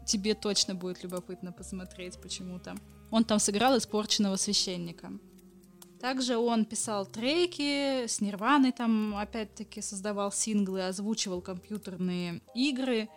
тебе 0.06 0.36
точно 0.36 0.74
будет 0.74 1.04
любопытно 1.04 1.52
посмотреть 1.52 2.18
почему-то. 2.22 2.78
Он 3.12 3.26
там 3.26 3.40
сыграл 3.40 3.78
испорченного 3.78 4.38
священника. 4.38 5.12
Также 6.00 6.38
он 6.38 6.64
писал 6.64 7.06
треки, 7.06 8.08
с 8.08 8.22
Нирваной 8.22 8.72
там 8.72 9.18
опять-таки 9.18 9.82
создавал 9.82 10.32
синглы, 10.32 10.88
озвучивал 10.88 11.42
компьютерные 11.42 12.42
игры. 12.56 13.10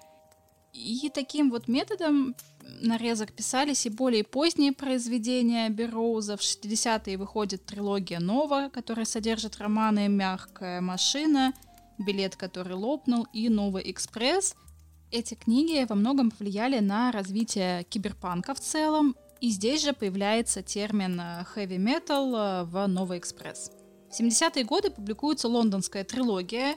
И 0.73 1.11
таким 1.15 1.51
вот 1.51 1.69
методом 1.69 2.35
нарезок 2.81 3.33
писались 3.33 3.87
и 3.87 3.91
более 3.91 4.25
поздние 4.25 4.73
произведения 4.73 5.69
Бероуза. 5.69 6.37
В 6.37 6.41
60-е 6.41 7.17
выходит 7.17 7.65
трилогия 7.67 8.21
«Нова», 8.21 8.71
которая 8.73 9.05
содержит 9.05 9.59
романы 9.59 10.09
«Мягкая 10.09 10.81
машина», 10.81 11.53
«Билет, 11.99 12.37
который 12.37 12.75
лопнул» 12.75 13.27
и 13.33 13.49
«Новый 13.49 13.91
экспресс». 13.91 14.57
Эти 15.11 15.35
книги 15.35 15.85
во 15.89 15.95
многом 15.95 16.31
повлияли 16.31 16.79
на 16.79 17.13
развитие 17.13 17.85
киберпанка 17.85 18.55
в 18.55 18.61
целом, 18.61 19.15
и 19.41 19.51
здесь 19.51 19.83
же 19.83 19.93
появляется 19.93 20.63
термин 20.63 21.21
heavy 21.21 21.77
metal 21.77 22.65
в 22.65 22.87
Новый 22.87 23.19
экспресс. 23.19 23.71
В 24.11 24.21
70-е 24.21 24.65
годы 24.65 24.91
публикуется 24.91 25.49
лондонская 25.49 26.05
трилогия. 26.05 26.77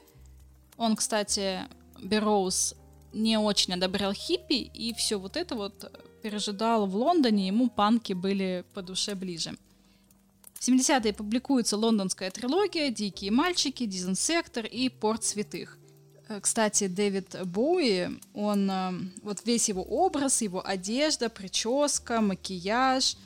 Он, 0.77 0.95
кстати, 0.95 1.61
Берроуз 2.01 2.75
не 3.16 3.38
очень 3.38 3.74
одобрял 3.74 4.13
хиппи, 4.13 4.70
и 4.74 4.93
все 4.93 5.18
вот 5.18 5.38
это 5.38 5.55
вот 5.55 5.91
пережидал 6.22 6.86
в 6.86 6.95
Лондоне, 6.95 7.47
ему 7.47 7.70
панки 7.70 8.13
были 8.13 8.66
по 8.74 8.82
душе 8.82 9.16
ближе. 9.16 9.55
В 10.53 10.68
70-е 10.68 11.13
публикуется 11.13 11.78
лондонская 11.78 12.32
трилогия 12.32 12.89
«Дикие 12.89 13.32
мальчики», 13.32 13.86
«Дизенсектор» 13.86 14.66
и 14.66 14.89
«Порт 14.89 15.24
святых». 15.24 15.78
Э, 16.28 16.39
кстати, 16.41 16.88
Дэвид 16.88 17.36
Боуи, 17.45 18.09
он, 18.34 18.70
э, 18.72 18.91
вот 19.22 19.45
весь 19.45 19.70
его 19.70 19.84
образ, 19.84 20.41
его 20.41 20.66
одежда, 20.66 21.30
прическа, 21.30 22.22
макияж 22.22 23.18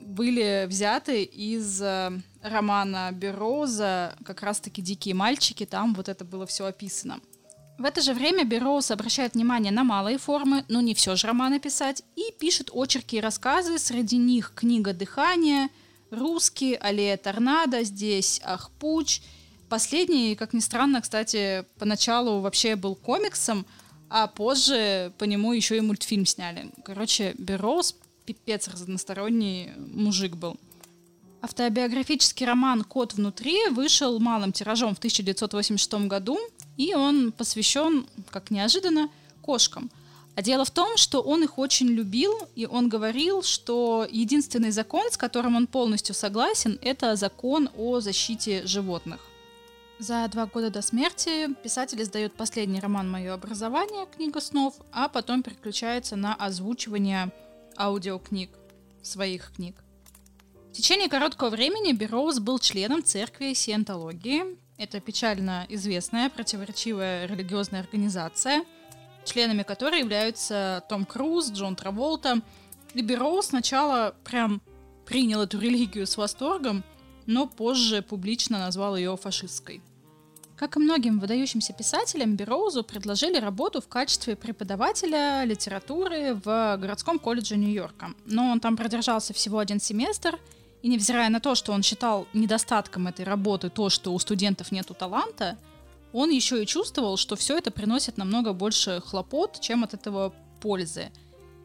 были 0.00 0.66
взяты 0.66 1.24
из 1.24 1.82
э, 1.82 2.12
романа 2.40 3.10
Бероуза 3.12 4.16
как 4.24 4.42
раз-таки 4.42 4.80
«Дикие 4.80 5.14
мальчики», 5.14 5.66
там 5.66 5.94
вот 5.94 6.08
это 6.08 6.24
было 6.24 6.46
все 6.46 6.66
описано. 6.66 7.20
В 7.78 7.84
это 7.84 8.02
же 8.02 8.12
время 8.12 8.44
Берроуз 8.44 8.90
обращает 8.90 9.34
внимание 9.34 9.72
на 9.72 9.84
малые 9.84 10.18
формы, 10.18 10.64
но 10.68 10.80
не 10.80 10.94
все 10.94 11.14
же 11.14 11.28
романы 11.28 11.60
писать, 11.60 12.02
и 12.16 12.32
пишет 12.38 12.70
очерки 12.72 13.16
и 13.16 13.20
рассказы, 13.20 13.78
среди 13.78 14.16
них 14.16 14.52
«Книга 14.54 14.92
дыхания», 14.92 15.70
«Русский», 16.10 16.74
«Аллея 16.74 17.16
торнадо», 17.16 17.84
здесь 17.84 18.40
«Ахпуч», 18.44 19.20
Последний, 19.68 20.34
как 20.34 20.54
ни 20.54 20.60
странно, 20.60 21.02
кстати, 21.02 21.64
поначалу 21.78 22.40
вообще 22.40 22.74
был 22.74 22.94
комиксом, 22.94 23.66
а 24.08 24.26
позже 24.26 25.12
по 25.18 25.24
нему 25.24 25.52
еще 25.52 25.76
и 25.76 25.82
мультфильм 25.82 26.24
сняли. 26.24 26.70
Короче, 26.84 27.34
Берроуз 27.36 27.94
пипец 28.24 28.66
разносторонний 28.68 29.72
мужик 29.76 30.36
был. 30.36 30.56
Автобиографический 31.42 32.46
роман 32.46 32.82
«Кот 32.82 33.14
внутри» 33.14 33.68
вышел 33.68 34.18
малым 34.18 34.52
тиражом 34.52 34.94
в 34.94 34.98
1986 34.98 36.06
году, 36.06 36.38
и 36.78 36.94
он 36.94 37.32
посвящен, 37.32 38.06
как 38.30 38.50
неожиданно, 38.50 39.10
кошкам. 39.42 39.90
А 40.34 40.42
дело 40.42 40.64
в 40.64 40.70
том, 40.70 40.96
что 40.96 41.20
он 41.20 41.42
их 41.42 41.58
очень 41.58 41.88
любил, 41.88 42.32
и 42.54 42.64
он 42.64 42.88
говорил, 42.88 43.42
что 43.42 44.06
единственный 44.08 44.70
закон, 44.70 45.10
с 45.10 45.16
которым 45.16 45.56
он 45.56 45.66
полностью 45.66 46.14
согласен, 46.14 46.78
это 46.80 47.16
закон 47.16 47.68
о 47.76 48.00
защите 48.00 48.64
животных. 48.64 49.20
За 49.98 50.28
два 50.28 50.46
года 50.46 50.70
до 50.70 50.80
смерти 50.80 51.52
писатель 51.64 52.00
издает 52.00 52.34
последний 52.34 52.78
роман 52.78 53.10
«Мое 53.10 53.34
образование. 53.34 54.06
Книга 54.06 54.40
снов», 54.40 54.76
а 54.92 55.08
потом 55.08 55.42
переключается 55.42 56.14
на 56.14 56.36
озвучивание 56.36 57.32
аудиокниг, 57.76 58.50
своих 59.02 59.52
книг. 59.56 59.74
В 60.70 60.72
течение 60.74 61.08
короткого 61.08 61.50
времени 61.50 61.90
Берроуз 61.90 62.38
был 62.38 62.60
членом 62.60 63.02
церкви 63.02 63.54
Сиентологии. 63.54 64.56
Это 64.78 65.00
печально 65.00 65.66
известная 65.68 66.30
противоречивая 66.30 67.26
религиозная 67.26 67.80
организация, 67.80 68.64
членами 69.24 69.64
которой 69.64 69.98
являются 69.98 70.84
Том 70.88 71.04
Круз, 71.04 71.50
Джон 71.50 71.74
Траволта. 71.74 72.40
И 72.94 73.02
Берроуз 73.02 73.46
сначала 73.46 74.14
прям 74.24 74.62
принял 75.04 75.42
эту 75.42 75.58
религию 75.58 76.06
с 76.06 76.16
восторгом, 76.16 76.84
но 77.26 77.48
позже 77.48 78.02
публично 78.02 78.60
назвал 78.60 78.96
ее 78.96 79.16
фашистской. 79.16 79.82
Как 80.56 80.76
и 80.76 80.80
многим 80.80 81.18
выдающимся 81.18 81.72
писателям, 81.72 82.36
Бероузу 82.36 82.84
предложили 82.84 83.38
работу 83.38 83.80
в 83.80 83.88
качестве 83.88 84.36
преподавателя 84.36 85.44
литературы 85.44 86.34
в 86.34 86.76
городском 86.80 87.18
колледже 87.18 87.56
Нью-Йорка. 87.56 88.14
Но 88.26 88.50
он 88.50 88.60
там 88.60 88.76
продержался 88.76 89.34
всего 89.34 89.58
один 89.58 89.80
семестр, 89.80 90.38
и 90.82 90.88
невзирая 90.88 91.28
на 91.28 91.40
то, 91.40 91.54
что 91.54 91.72
он 91.72 91.82
считал 91.82 92.26
недостатком 92.32 93.08
этой 93.08 93.24
работы 93.24 93.70
то, 93.70 93.88
что 93.88 94.12
у 94.12 94.18
студентов 94.18 94.72
нету 94.72 94.94
таланта, 94.94 95.58
он 96.12 96.30
еще 96.30 96.62
и 96.62 96.66
чувствовал, 96.66 97.16
что 97.16 97.36
все 97.36 97.58
это 97.58 97.70
приносит 97.70 98.16
намного 98.16 98.52
больше 98.52 99.02
хлопот, 99.04 99.60
чем 99.60 99.84
от 99.84 99.94
этого 99.94 100.34
пользы. 100.60 101.10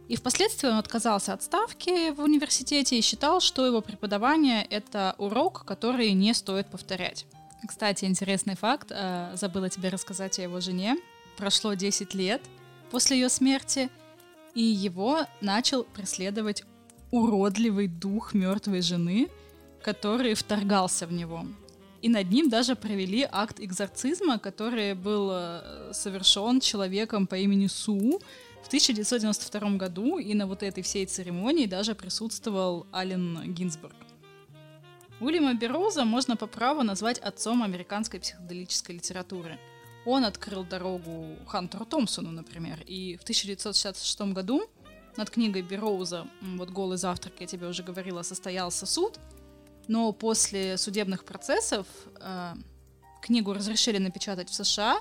И 0.10 0.16
впоследствии 0.16 0.68
он 0.68 0.78
отказался 0.78 1.34
от 1.34 1.44
ставки 1.44 2.12
в 2.12 2.20
университете 2.20 2.98
и 2.98 3.02
считал, 3.02 3.40
что 3.40 3.66
его 3.66 3.82
преподавание— 3.82 4.64
это 4.70 5.16
урок, 5.18 5.64
который 5.66 6.12
не 6.12 6.34
стоит 6.34 6.68
повторять. 6.68 7.26
Кстати, 7.66 8.04
интересный 8.04 8.56
факт. 8.56 8.92
Э, 8.92 9.32
забыла 9.36 9.70
тебе 9.70 9.90
рассказать 9.90 10.38
о 10.40 10.42
его 10.42 10.60
жене. 10.60 10.98
Прошло 11.38 11.74
10 11.74 12.14
лет 12.14 12.42
после 12.92 13.18
ее 13.18 13.30
смерти, 13.30 13.90
и 14.54 14.62
его 14.62 15.22
начал 15.42 15.84
преследовать 15.84 16.64
уродливый 17.14 17.88
дух 17.88 18.34
мертвой 18.34 18.82
жены, 18.82 19.30
который 19.84 20.34
вторгался 20.34 21.06
в 21.06 21.14
него. 21.14 21.46
И 22.02 22.10
над 22.10 22.32
ним 22.32 22.50
даже 22.50 22.76
провели 22.76 23.28
акт 23.32 23.60
экзорцизма, 23.60 24.40
который 24.40 24.96
был 24.96 25.30
э, 25.32 25.92
совершен 25.94 26.60
человеком 26.60 27.28
по 27.28 27.36
имени 27.36 27.68
Су 27.68 28.20
в 28.64 28.68
1992 28.68 29.78
году, 29.78 30.18
и 30.18 30.34
на 30.34 30.48
вот 30.48 30.64
этой 30.64 30.82
всей 30.82 31.06
церемонии 31.06 31.68
даже 31.68 31.94
присутствовал 31.94 32.88
Ален 32.92 33.54
Гинзбург. 33.54 33.96
Уильяма 35.20 35.54
Бероуза 35.54 36.06
можно 36.06 36.36
по 36.36 36.48
праву 36.48 36.82
назвать 36.82 37.20
отцом 37.20 37.62
американской 37.62 38.20
психоделической 38.20 38.96
литературы. 38.96 39.60
Он 40.08 40.26
открыл 40.26 40.64
дорогу 40.64 41.28
Хантеру 41.46 41.86
Томпсону, 41.86 42.32
например, 42.32 42.82
и 42.88 43.18
в 43.18 43.22
1966 43.22 44.34
году 44.34 44.68
над 45.18 45.30
книгой 45.30 45.62
Бероуза 45.62 46.28
«Вот 46.42 46.70
голый 46.70 46.98
завтрак, 46.98 47.34
я 47.40 47.48
тебе 47.48 47.68
уже 47.68 47.84
говорила», 47.84 48.22
состоялся 48.22 48.86
суд, 48.86 49.20
но 49.88 50.12
после 50.12 50.78
судебных 50.78 51.26
процессов 51.26 51.88
э, 52.20 52.54
книгу 53.22 53.54
разрешили 53.54 53.98
напечатать 53.98 54.50
в 54.50 54.54
США, 54.54 55.00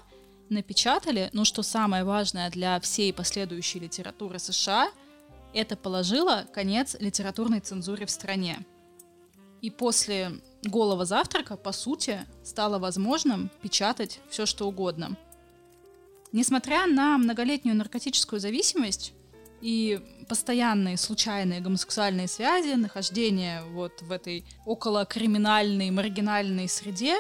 напечатали, 0.49 1.31
но 1.33 1.45
что 1.45 1.63
самое 1.63 2.05
важное 2.05 2.51
для 2.51 2.79
всей 2.81 3.13
последующей 3.13 3.79
литературы 3.79 4.39
США, 4.39 4.91
это 5.55 5.77
положило 5.77 6.47
конец 6.53 6.97
литературной 6.99 7.61
цензуре 7.61 8.07
в 8.07 8.11
стране. 8.11 8.65
И 9.61 9.71
после 9.71 10.33
голого 10.65 11.05
завтрака, 11.05 11.57
по 11.57 11.73
сути, 11.73 12.27
стало 12.43 12.79
возможным 12.79 13.51
печатать 13.61 14.21
все, 14.29 14.47
что 14.47 14.67
угодно. 14.67 15.17
Несмотря 16.33 16.87
на 16.87 17.19
многолетнюю 17.19 17.77
наркотическую 17.77 18.41
зависимость 18.41 19.13
и 19.63 20.01
постоянные 20.29 20.97
случайные 20.97 21.61
гомосексуальные 21.61 22.27
связи, 22.27 22.75
нахождение 22.75 23.63
вот 23.63 24.03
в 24.03 24.11
этой 24.11 24.45
около 24.67 25.07
криминальной, 25.07 25.91
маргинальной 25.91 26.69
среде, 26.69 27.17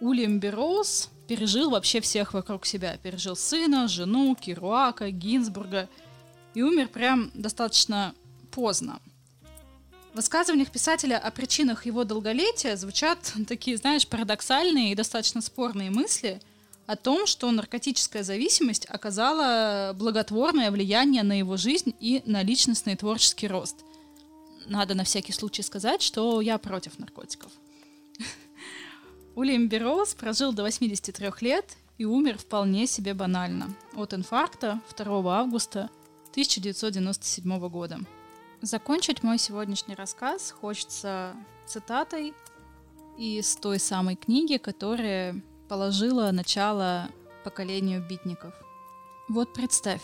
Уильям 0.00 0.38
Берроуз 0.38 1.10
пережил 1.28 1.70
вообще 1.70 2.00
всех 2.00 2.32
вокруг 2.34 2.64
себя. 2.66 2.96
Пережил 3.02 3.36
сына, 3.36 3.88
жену, 3.88 4.34
Керуака, 4.34 5.10
Гинзбурга 5.10 5.88
и 6.54 6.62
умер 6.62 6.88
прям 6.88 7.30
достаточно 7.34 8.14
поздно. 8.50 9.00
В 10.12 10.16
высказываниях 10.16 10.70
писателя 10.70 11.18
о 11.18 11.30
причинах 11.30 11.86
его 11.86 12.04
долголетия 12.04 12.76
звучат 12.76 13.32
такие, 13.48 13.76
знаешь, 13.76 14.06
парадоксальные 14.06 14.92
и 14.92 14.94
достаточно 14.94 15.40
спорные 15.40 15.90
мысли 15.90 16.40
о 16.90 16.96
том, 16.96 17.24
что 17.26 17.48
наркотическая 17.52 18.24
зависимость 18.24 18.84
оказала 18.88 19.92
благотворное 19.94 20.72
влияние 20.72 21.22
на 21.22 21.38
его 21.38 21.56
жизнь 21.56 21.94
и 22.00 22.20
на 22.26 22.42
личностный 22.42 22.94
и 22.94 22.96
творческий 22.96 23.46
рост. 23.46 23.76
Надо 24.66 24.94
на 24.96 25.04
всякий 25.04 25.30
случай 25.32 25.62
сказать, 25.62 26.02
что 26.02 26.40
я 26.40 26.58
против 26.58 26.98
наркотиков. 26.98 27.52
Уильям 29.36 29.68
Берроуз 29.68 30.14
прожил 30.14 30.52
до 30.52 30.64
83 30.64 31.30
лет 31.42 31.76
и 31.96 32.04
умер 32.04 32.38
вполне 32.38 32.88
себе 32.88 33.14
банально 33.14 33.72
от 33.94 34.12
инфаркта 34.12 34.80
2 34.98 35.38
августа 35.38 35.90
1997 36.32 37.68
года. 37.68 38.00
Закончить 38.62 39.22
мой 39.22 39.38
сегодняшний 39.38 39.94
рассказ 39.94 40.50
хочется 40.50 41.36
цитатой 41.68 42.34
из 43.16 43.54
той 43.54 43.78
самой 43.78 44.16
книги, 44.16 44.56
которая 44.56 45.40
положила 45.70 46.32
начало 46.32 47.08
поколению 47.44 48.02
битников. 48.02 48.52
Вот 49.28 49.54
представь, 49.54 50.02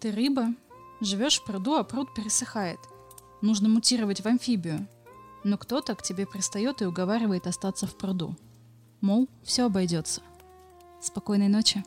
ты 0.00 0.10
рыба, 0.10 0.48
живешь 1.00 1.40
в 1.40 1.44
пруду, 1.44 1.76
а 1.76 1.84
пруд 1.84 2.12
пересыхает. 2.12 2.80
Нужно 3.40 3.68
мутировать 3.68 4.20
в 4.20 4.26
амфибию. 4.26 4.88
но 5.44 5.56
кто-то 5.56 5.94
к 5.94 6.02
тебе 6.02 6.26
пристает 6.26 6.82
и 6.82 6.86
уговаривает 6.86 7.46
остаться 7.46 7.86
в 7.86 7.96
пруду. 7.96 8.34
Мол, 9.00 9.28
все 9.44 9.66
обойдется. 9.66 10.22
Спокойной 11.00 11.48
ночи. 11.48 11.84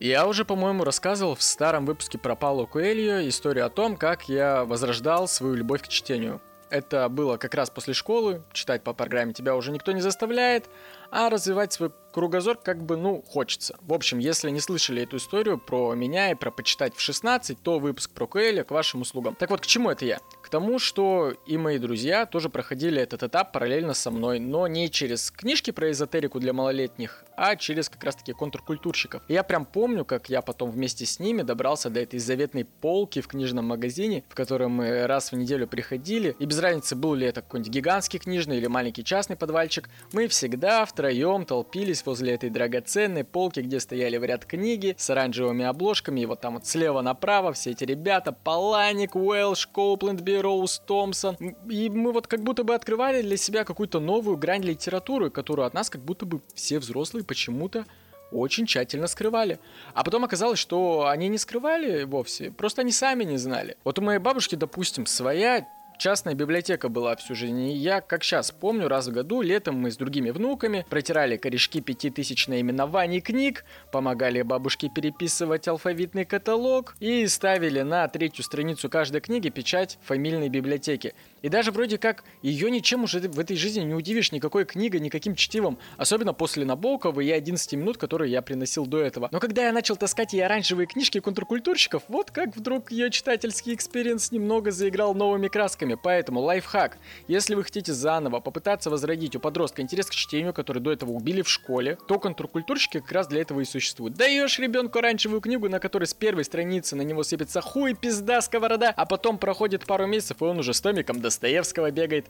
Я 0.00 0.26
уже, 0.26 0.44
по-моему, 0.44 0.82
рассказывал 0.82 1.36
в 1.36 1.42
старом 1.42 1.86
выпуске 1.86 2.18
про 2.18 2.34
Пауло 2.34 2.66
Куэльо 2.66 3.28
историю 3.28 3.64
о 3.64 3.70
том, 3.70 3.96
как 3.96 4.28
я 4.28 4.64
возрождал 4.64 5.28
свою 5.28 5.54
любовь 5.54 5.82
к 5.82 5.88
чтению. 5.88 6.42
Это 6.70 7.08
было 7.08 7.36
как 7.36 7.54
раз 7.54 7.68
после 7.68 7.94
школы, 7.94 8.42
читать 8.52 8.84
по 8.84 8.92
программе 8.92 9.32
тебя 9.32 9.56
уже 9.56 9.72
никто 9.72 9.90
не 9.90 10.00
заставляет, 10.00 10.70
а 11.10 11.28
развивать 11.28 11.72
свой 11.72 11.90
кругозор 12.12 12.56
как 12.56 12.82
бы, 12.82 12.96
ну, 12.96 13.22
хочется. 13.22 13.76
В 13.82 13.92
общем, 13.92 14.18
если 14.18 14.50
не 14.50 14.60
слышали 14.60 15.02
эту 15.02 15.16
историю 15.16 15.58
про 15.58 15.94
меня 15.94 16.30
и 16.30 16.34
про 16.34 16.52
почитать 16.52 16.94
в 16.94 17.00
16, 17.00 17.60
то 17.60 17.80
выпуск 17.80 18.12
про 18.12 18.26
Куэля 18.26 18.62
к 18.62 18.70
вашим 18.70 19.00
услугам. 19.00 19.34
Так 19.34 19.50
вот, 19.50 19.60
к 19.60 19.66
чему 19.66 19.90
это 19.90 20.04
я? 20.04 20.20
К 20.42 20.48
тому, 20.48 20.78
что 20.78 21.32
и 21.46 21.56
мои 21.56 21.78
друзья 21.78 22.24
тоже 22.26 22.48
проходили 22.48 23.02
этот 23.02 23.24
этап 23.24 23.52
параллельно 23.52 23.94
со 23.94 24.10
мной, 24.10 24.38
но 24.38 24.66
не 24.68 24.90
через 24.90 25.30
книжки 25.32 25.72
про 25.72 25.90
эзотерику 25.90 26.38
для 26.38 26.52
малолетних, 26.52 27.24
а 27.40 27.56
через 27.56 27.88
как 27.88 28.04
раз-таки 28.04 28.34
контркультурщиков. 28.34 29.22
И 29.26 29.32
я 29.32 29.42
прям 29.42 29.64
помню, 29.64 30.04
как 30.04 30.28
я 30.28 30.42
потом 30.42 30.70
вместе 30.70 31.06
с 31.06 31.18
ними 31.18 31.40
добрался 31.40 31.88
до 31.88 31.98
этой 31.98 32.18
заветной 32.18 32.66
полки 32.66 33.22
в 33.22 33.28
книжном 33.28 33.66
магазине, 33.66 34.24
в 34.28 34.34
котором 34.34 34.72
мы 34.72 35.06
раз 35.06 35.32
в 35.32 35.36
неделю 35.36 35.66
приходили, 35.66 36.36
и 36.38 36.44
без 36.44 36.58
разницы, 36.58 36.96
был 36.96 37.14
ли 37.14 37.26
это 37.26 37.40
какой-нибудь 37.40 37.72
гигантский 37.72 38.18
книжный 38.18 38.58
или 38.58 38.66
маленький 38.66 39.02
частный 39.02 39.36
подвальчик, 39.36 39.88
мы 40.12 40.28
всегда 40.28 40.84
втроем 40.84 41.46
толпились 41.46 42.04
возле 42.04 42.34
этой 42.34 42.50
драгоценной 42.50 43.24
полки, 43.24 43.60
где 43.60 43.80
стояли 43.80 44.18
в 44.18 44.24
ряд 44.24 44.44
книги 44.44 44.94
с 44.98 45.08
оранжевыми 45.08 45.64
обложками, 45.64 46.20
и 46.20 46.26
вот 46.26 46.42
там 46.42 46.54
вот 46.54 46.66
слева 46.66 47.00
направо 47.00 47.54
все 47.54 47.70
эти 47.70 47.84
ребята, 47.84 48.32
Паланик, 48.32 49.16
Уэлш, 49.16 49.66
Коупленд, 49.68 50.20
Роуз, 50.28 50.82
Томпсон. 50.86 51.36
И 51.70 51.88
мы 51.88 52.12
вот 52.12 52.26
как 52.26 52.42
будто 52.42 52.64
бы 52.64 52.74
открывали 52.74 53.22
для 53.22 53.38
себя 53.38 53.64
какую-то 53.64 53.98
новую 53.98 54.36
грань 54.36 54.62
литературы, 54.62 55.30
которую 55.30 55.64
от 55.64 55.72
нас 55.72 55.88
как 55.88 56.02
будто 56.02 56.26
бы 56.26 56.42
все 56.54 56.78
взрослые 56.78 57.24
почему-то 57.30 57.86
очень 58.32 58.66
тщательно 58.66 59.06
скрывали. 59.06 59.60
А 59.94 60.02
потом 60.02 60.24
оказалось, 60.24 60.58
что 60.58 61.06
они 61.06 61.28
не 61.28 61.38
скрывали 61.38 62.02
вовсе, 62.02 62.50
просто 62.50 62.82
они 62.82 62.90
сами 62.90 63.22
не 63.22 63.38
знали. 63.38 63.76
Вот 63.84 64.00
у 64.00 64.02
моей 64.02 64.18
бабушки, 64.18 64.56
допустим, 64.56 65.06
своя 65.06 65.68
частная 66.00 66.34
библиотека 66.34 66.88
была 66.88 67.14
всю 67.14 67.34
жизнь. 67.34 67.60
И 67.60 67.74
я, 67.74 68.00
как 68.00 68.24
сейчас 68.24 68.50
помню, 68.50 68.88
раз 68.88 69.08
в 69.08 69.12
году 69.12 69.42
летом 69.42 69.76
мы 69.76 69.90
с 69.90 69.98
другими 69.98 70.30
внуками 70.30 70.86
протирали 70.88 71.36
корешки 71.36 71.82
пяти 71.82 72.08
тысяч 72.08 72.48
наименований 72.48 73.20
книг, 73.20 73.64
помогали 73.92 74.40
бабушке 74.40 74.88
переписывать 74.88 75.68
алфавитный 75.68 76.24
каталог 76.24 76.96
и 77.00 77.26
ставили 77.26 77.82
на 77.82 78.08
третью 78.08 78.44
страницу 78.44 78.88
каждой 78.88 79.20
книги 79.20 79.50
печать 79.50 79.98
фамильной 80.02 80.48
библиотеки. 80.48 81.14
И 81.42 81.50
даже 81.50 81.70
вроде 81.70 81.98
как 81.98 82.24
ее 82.42 82.70
ничем 82.70 83.04
уже 83.04 83.20
в 83.20 83.38
этой 83.38 83.56
жизни 83.56 83.82
не 83.82 83.94
удивишь, 83.94 84.32
никакой 84.32 84.64
книгой, 84.64 85.00
никаким 85.00 85.34
чтивом, 85.34 85.78
особенно 85.98 86.32
после 86.32 86.64
Набокова 86.64 87.20
и 87.20 87.30
11 87.30 87.74
минут, 87.74 87.98
которые 87.98 88.32
я 88.32 88.40
приносила 88.40 88.86
до 88.86 89.00
этого. 89.00 89.28
Но 89.32 89.38
когда 89.38 89.66
я 89.66 89.72
начал 89.72 89.96
таскать 89.96 90.32
ей 90.32 90.44
оранжевые 90.44 90.86
книжки 90.86 91.20
контркультурщиков, 91.20 92.02
вот 92.08 92.30
как 92.30 92.56
вдруг 92.56 92.90
ее 92.90 93.10
читательский 93.10 93.74
experience 93.74 94.32
немного 94.32 94.70
заиграл 94.70 95.14
новыми 95.14 95.48
красками. 95.48 95.89
Поэтому 95.96 96.40
лайфхак. 96.40 96.98
Если 97.28 97.54
вы 97.54 97.64
хотите 97.64 97.92
заново 97.92 98.40
попытаться 98.40 98.90
возродить 98.90 99.36
у 99.36 99.40
подростка 99.40 99.82
интерес 99.82 100.06
к 100.06 100.14
чтению, 100.14 100.52
который 100.52 100.80
до 100.80 100.92
этого 100.92 101.10
убили 101.10 101.42
в 101.42 101.48
школе, 101.48 101.98
то 102.06 102.18
контркультурщики 102.18 103.00
как 103.00 103.12
раз 103.12 103.26
для 103.28 103.40
этого 103.40 103.60
и 103.60 103.64
существуют. 103.64 104.14
Даешь 104.14 104.58
ребенку 104.58 104.98
оранжевую 104.98 105.40
книгу, 105.40 105.68
на 105.68 105.80
которой 105.80 106.04
с 106.04 106.14
первой 106.14 106.44
страницы 106.44 106.96
на 106.96 107.02
него 107.02 107.22
сыпется 107.22 107.60
хуй, 107.60 107.94
пизда, 107.94 108.40
сковорода, 108.40 108.92
а 108.96 109.06
потом 109.06 109.38
проходит 109.38 109.86
пару 109.86 110.06
месяцев, 110.06 110.40
и 110.40 110.44
он 110.44 110.58
уже 110.58 110.74
с 110.74 110.80
томиком 110.80 111.20
Достоевского 111.20 111.90
бегает. 111.90 112.26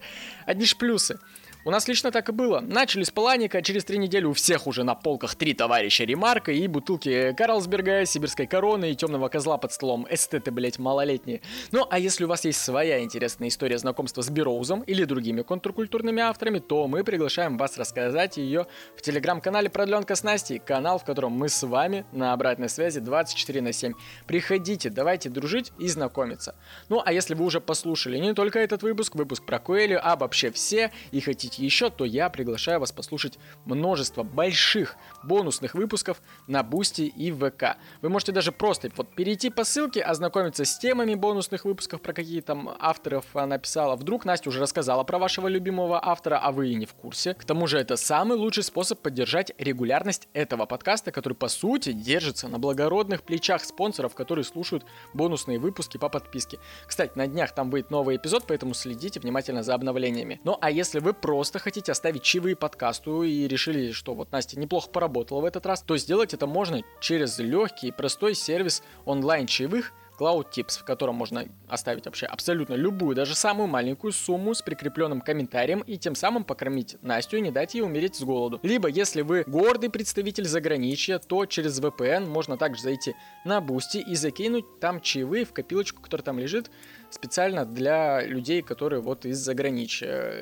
Одни 0.46 0.64
ж 0.64 0.76
плюсы. 0.76 1.18
У 1.62 1.70
нас 1.70 1.86
лично 1.88 2.10
так 2.10 2.26
и 2.30 2.32
было. 2.32 2.60
Начали 2.60 3.02
с 3.02 3.10
Паланика, 3.10 3.60
через 3.60 3.84
три 3.84 3.98
недели 3.98 4.24
у 4.24 4.32
всех 4.32 4.66
уже 4.66 4.82
на 4.82 4.94
полках 4.94 5.34
три 5.34 5.52
товарища 5.52 6.04
Ремарка 6.04 6.52
и 6.52 6.66
бутылки 6.66 7.34
Карлсберга, 7.36 8.06
Сибирской 8.06 8.46
короны 8.46 8.92
и 8.92 8.96
темного 8.96 9.28
козла 9.28 9.58
под 9.58 9.70
столом. 9.70 10.06
Эстеты, 10.08 10.52
блять, 10.52 10.78
малолетние. 10.78 11.42
Ну, 11.70 11.86
а 11.90 11.98
если 11.98 12.24
у 12.24 12.28
вас 12.28 12.46
есть 12.46 12.62
своя 12.62 13.02
интересная 13.02 13.48
история 13.48 13.76
знакомства 13.76 14.22
с 14.22 14.30
Берроузом 14.30 14.80
или 14.80 15.04
другими 15.04 15.42
контркультурными 15.42 16.22
авторами, 16.22 16.60
то 16.60 16.88
мы 16.88 17.04
приглашаем 17.04 17.58
вас 17.58 17.76
рассказать 17.76 18.38
ее 18.38 18.66
в 18.96 19.02
телеграм-канале 19.02 19.68
Продленка 19.68 20.14
с 20.14 20.22
Настей, 20.22 20.60
канал, 20.60 20.98
в 20.98 21.04
котором 21.04 21.32
мы 21.32 21.50
с 21.50 21.62
вами 21.62 22.06
на 22.10 22.32
обратной 22.32 22.70
связи 22.70 23.00
24 23.00 23.60
на 23.60 23.74
7. 23.74 23.92
Приходите, 24.26 24.88
давайте 24.88 25.28
дружить 25.28 25.72
и 25.78 25.88
знакомиться. 25.88 26.54
Ну, 26.88 27.02
а 27.04 27.12
если 27.12 27.34
вы 27.34 27.44
уже 27.44 27.60
послушали 27.60 28.16
не 28.16 28.32
только 28.32 28.60
этот 28.60 28.82
выпуск, 28.82 29.14
выпуск 29.14 29.44
про 29.44 29.58
Коэльо, 29.58 30.00
а 30.02 30.16
вообще 30.16 30.50
все, 30.50 30.90
и 31.10 31.20
хотите 31.20 31.49
хотите 31.50 31.64
еще, 31.64 31.90
то 31.90 32.04
я 32.04 32.30
приглашаю 32.30 32.80
вас 32.80 32.92
послушать 32.92 33.38
множество 33.64 34.22
больших 34.22 34.96
бонусных 35.24 35.74
выпусков 35.74 36.22
на 36.46 36.62
Boosty 36.62 37.02
и 37.02 37.32
ВК. 37.32 37.76
Вы 38.02 38.08
можете 38.08 38.32
даже 38.32 38.52
просто 38.52 38.90
вот 38.96 39.14
перейти 39.14 39.50
по 39.50 39.64
ссылке, 39.64 40.00
ознакомиться 40.00 40.64
с 40.64 40.78
темами 40.78 41.14
бонусных 41.14 41.64
выпусков, 41.64 42.00
про 42.00 42.12
какие 42.12 42.40
там 42.40 42.70
авторов 42.78 43.24
она 43.34 43.58
писала. 43.58 43.96
Вдруг 43.96 44.24
Настя 44.24 44.48
уже 44.48 44.60
рассказала 44.60 45.02
про 45.02 45.18
вашего 45.18 45.48
любимого 45.48 46.00
автора, 46.02 46.38
а 46.42 46.52
вы 46.52 46.70
и 46.70 46.74
не 46.76 46.86
в 46.86 46.94
курсе. 46.94 47.34
К 47.34 47.44
тому 47.44 47.66
же 47.66 47.78
это 47.78 47.96
самый 47.96 48.38
лучший 48.38 48.62
способ 48.62 49.00
поддержать 49.00 49.52
регулярность 49.58 50.28
этого 50.32 50.66
подкаста, 50.66 51.10
который 51.10 51.34
по 51.34 51.48
сути 51.48 51.92
держится 51.92 52.48
на 52.48 52.58
благородных 52.58 53.22
плечах 53.22 53.64
спонсоров, 53.64 54.14
которые 54.14 54.44
слушают 54.44 54.84
бонусные 55.14 55.58
выпуски 55.58 55.98
по 55.98 56.08
подписке. 56.08 56.58
Кстати, 56.86 57.12
на 57.16 57.26
днях 57.26 57.52
там 57.54 57.70
будет 57.70 57.90
новый 57.90 58.16
эпизод, 58.16 58.44
поэтому 58.46 58.74
следите 58.74 59.18
внимательно 59.20 59.62
за 59.62 59.74
обновлениями. 59.74 60.40
Ну 60.44 60.56
а 60.60 60.70
если 60.70 61.00
вы 61.00 61.12
просто 61.12 61.39
просто 61.40 61.58
хотите 61.58 61.90
оставить 61.90 62.22
чаевые 62.22 62.54
подкасту 62.54 63.22
и 63.22 63.48
решили, 63.48 63.92
что 63.92 64.12
вот 64.12 64.30
Настя 64.30 64.58
неплохо 64.58 64.90
поработала 64.90 65.40
в 65.40 65.46
этот 65.46 65.64
раз, 65.64 65.80
то 65.80 65.96
сделать 65.96 66.34
это 66.34 66.46
можно 66.46 66.82
через 67.00 67.38
легкий 67.38 67.88
и 67.88 67.92
простой 67.92 68.34
сервис 68.34 68.82
онлайн 69.06 69.46
чаевых 69.46 69.94
Cloud 70.20 70.48
Tips, 70.52 70.80
в 70.80 70.84
котором 70.84 71.14
можно 71.14 71.46
оставить 71.66 72.04
вообще 72.04 72.26
абсолютно 72.26 72.74
любую, 72.74 73.16
даже 73.16 73.34
самую 73.34 73.68
маленькую 73.68 74.12
сумму 74.12 74.54
с 74.54 74.60
прикрепленным 74.60 75.22
комментарием 75.22 75.80
и 75.80 75.96
тем 75.96 76.14
самым 76.14 76.44
покормить 76.44 76.96
Настю 77.00 77.38
и 77.38 77.40
не 77.40 77.50
дать 77.50 77.74
ей 77.74 77.80
умереть 77.80 78.16
с 78.16 78.22
голоду. 78.22 78.60
Либо, 78.62 78.88
если 78.88 79.22
вы 79.22 79.44
гордый 79.46 79.88
представитель 79.88 80.46
заграничья, 80.46 81.18
то 81.18 81.46
через 81.46 81.80
VPN 81.80 82.26
можно 82.26 82.58
также 82.58 82.82
зайти 82.82 83.14
на 83.44 83.60
Boosty 83.60 83.98
и 83.98 84.14
закинуть 84.14 84.80
там 84.80 85.00
чаевые 85.00 85.44
в 85.44 85.52
копилочку, 85.52 86.02
которая 86.02 86.24
там 86.24 86.38
лежит, 86.38 86.70
специально 87.10 87.64
для 87.64 88.22
людей, 88.22 88.62
которые 88.62 89.00
вот 89.00 89.24
из 89.24 89.38
заграничья. 89.38 90.34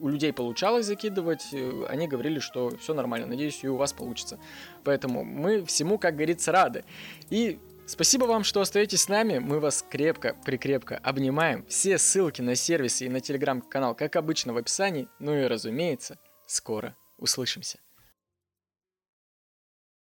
У 0.00 0.08
людей 0.08 0.32
получалось 0.32 0.86
закидывать, 0.86 1.48
они 1.88 2.08
говорили, 2.08 2.40
что 2.40 2.76
все 2.76 2.94
нормально, 2.94 3.26
надеюсь, 3.26 3.60
и 3.62 3.68
у 3.68 3.76
вас 3.76 3.92
получится. 3.92 4.38
Поэтому 4.84 5.24
мы 5.24 5.64
всему, 5.64 5.98
как 5.98 6.14
говорится, 6.14 6.52
рады. 6.52 6.84
И 7.30 7.58
Спасибо 7.88 8.24
вам, 8.24 8.44
что 8.44 8.60
остаетесь 8.60 9.02
с 9.02 9.08
нами. 9.08 9.38
Мы 9.38 9.60
вас 9.60 9.82
крепко-прикрепко 9.88 10.98
обнимаем. 10.98 11.64
Все 11.68 11.96
ссылки 11.96 12.42
на 12.42 12.54
сервисы 12.54 13.06
и 13.06 13.08
на 13.08 13.20
телеграм-канал, 13.20 13.94
как 13.94 14.16
обычно, 14.16 14.52
в 14.52 14.58
описании. 14.58 15.08
Ну 15.18 15.34
и, 15.34 15.46
разумеется, 15.46 16.18
скоро 16.46 16.94
услышимся. 17.16 17.78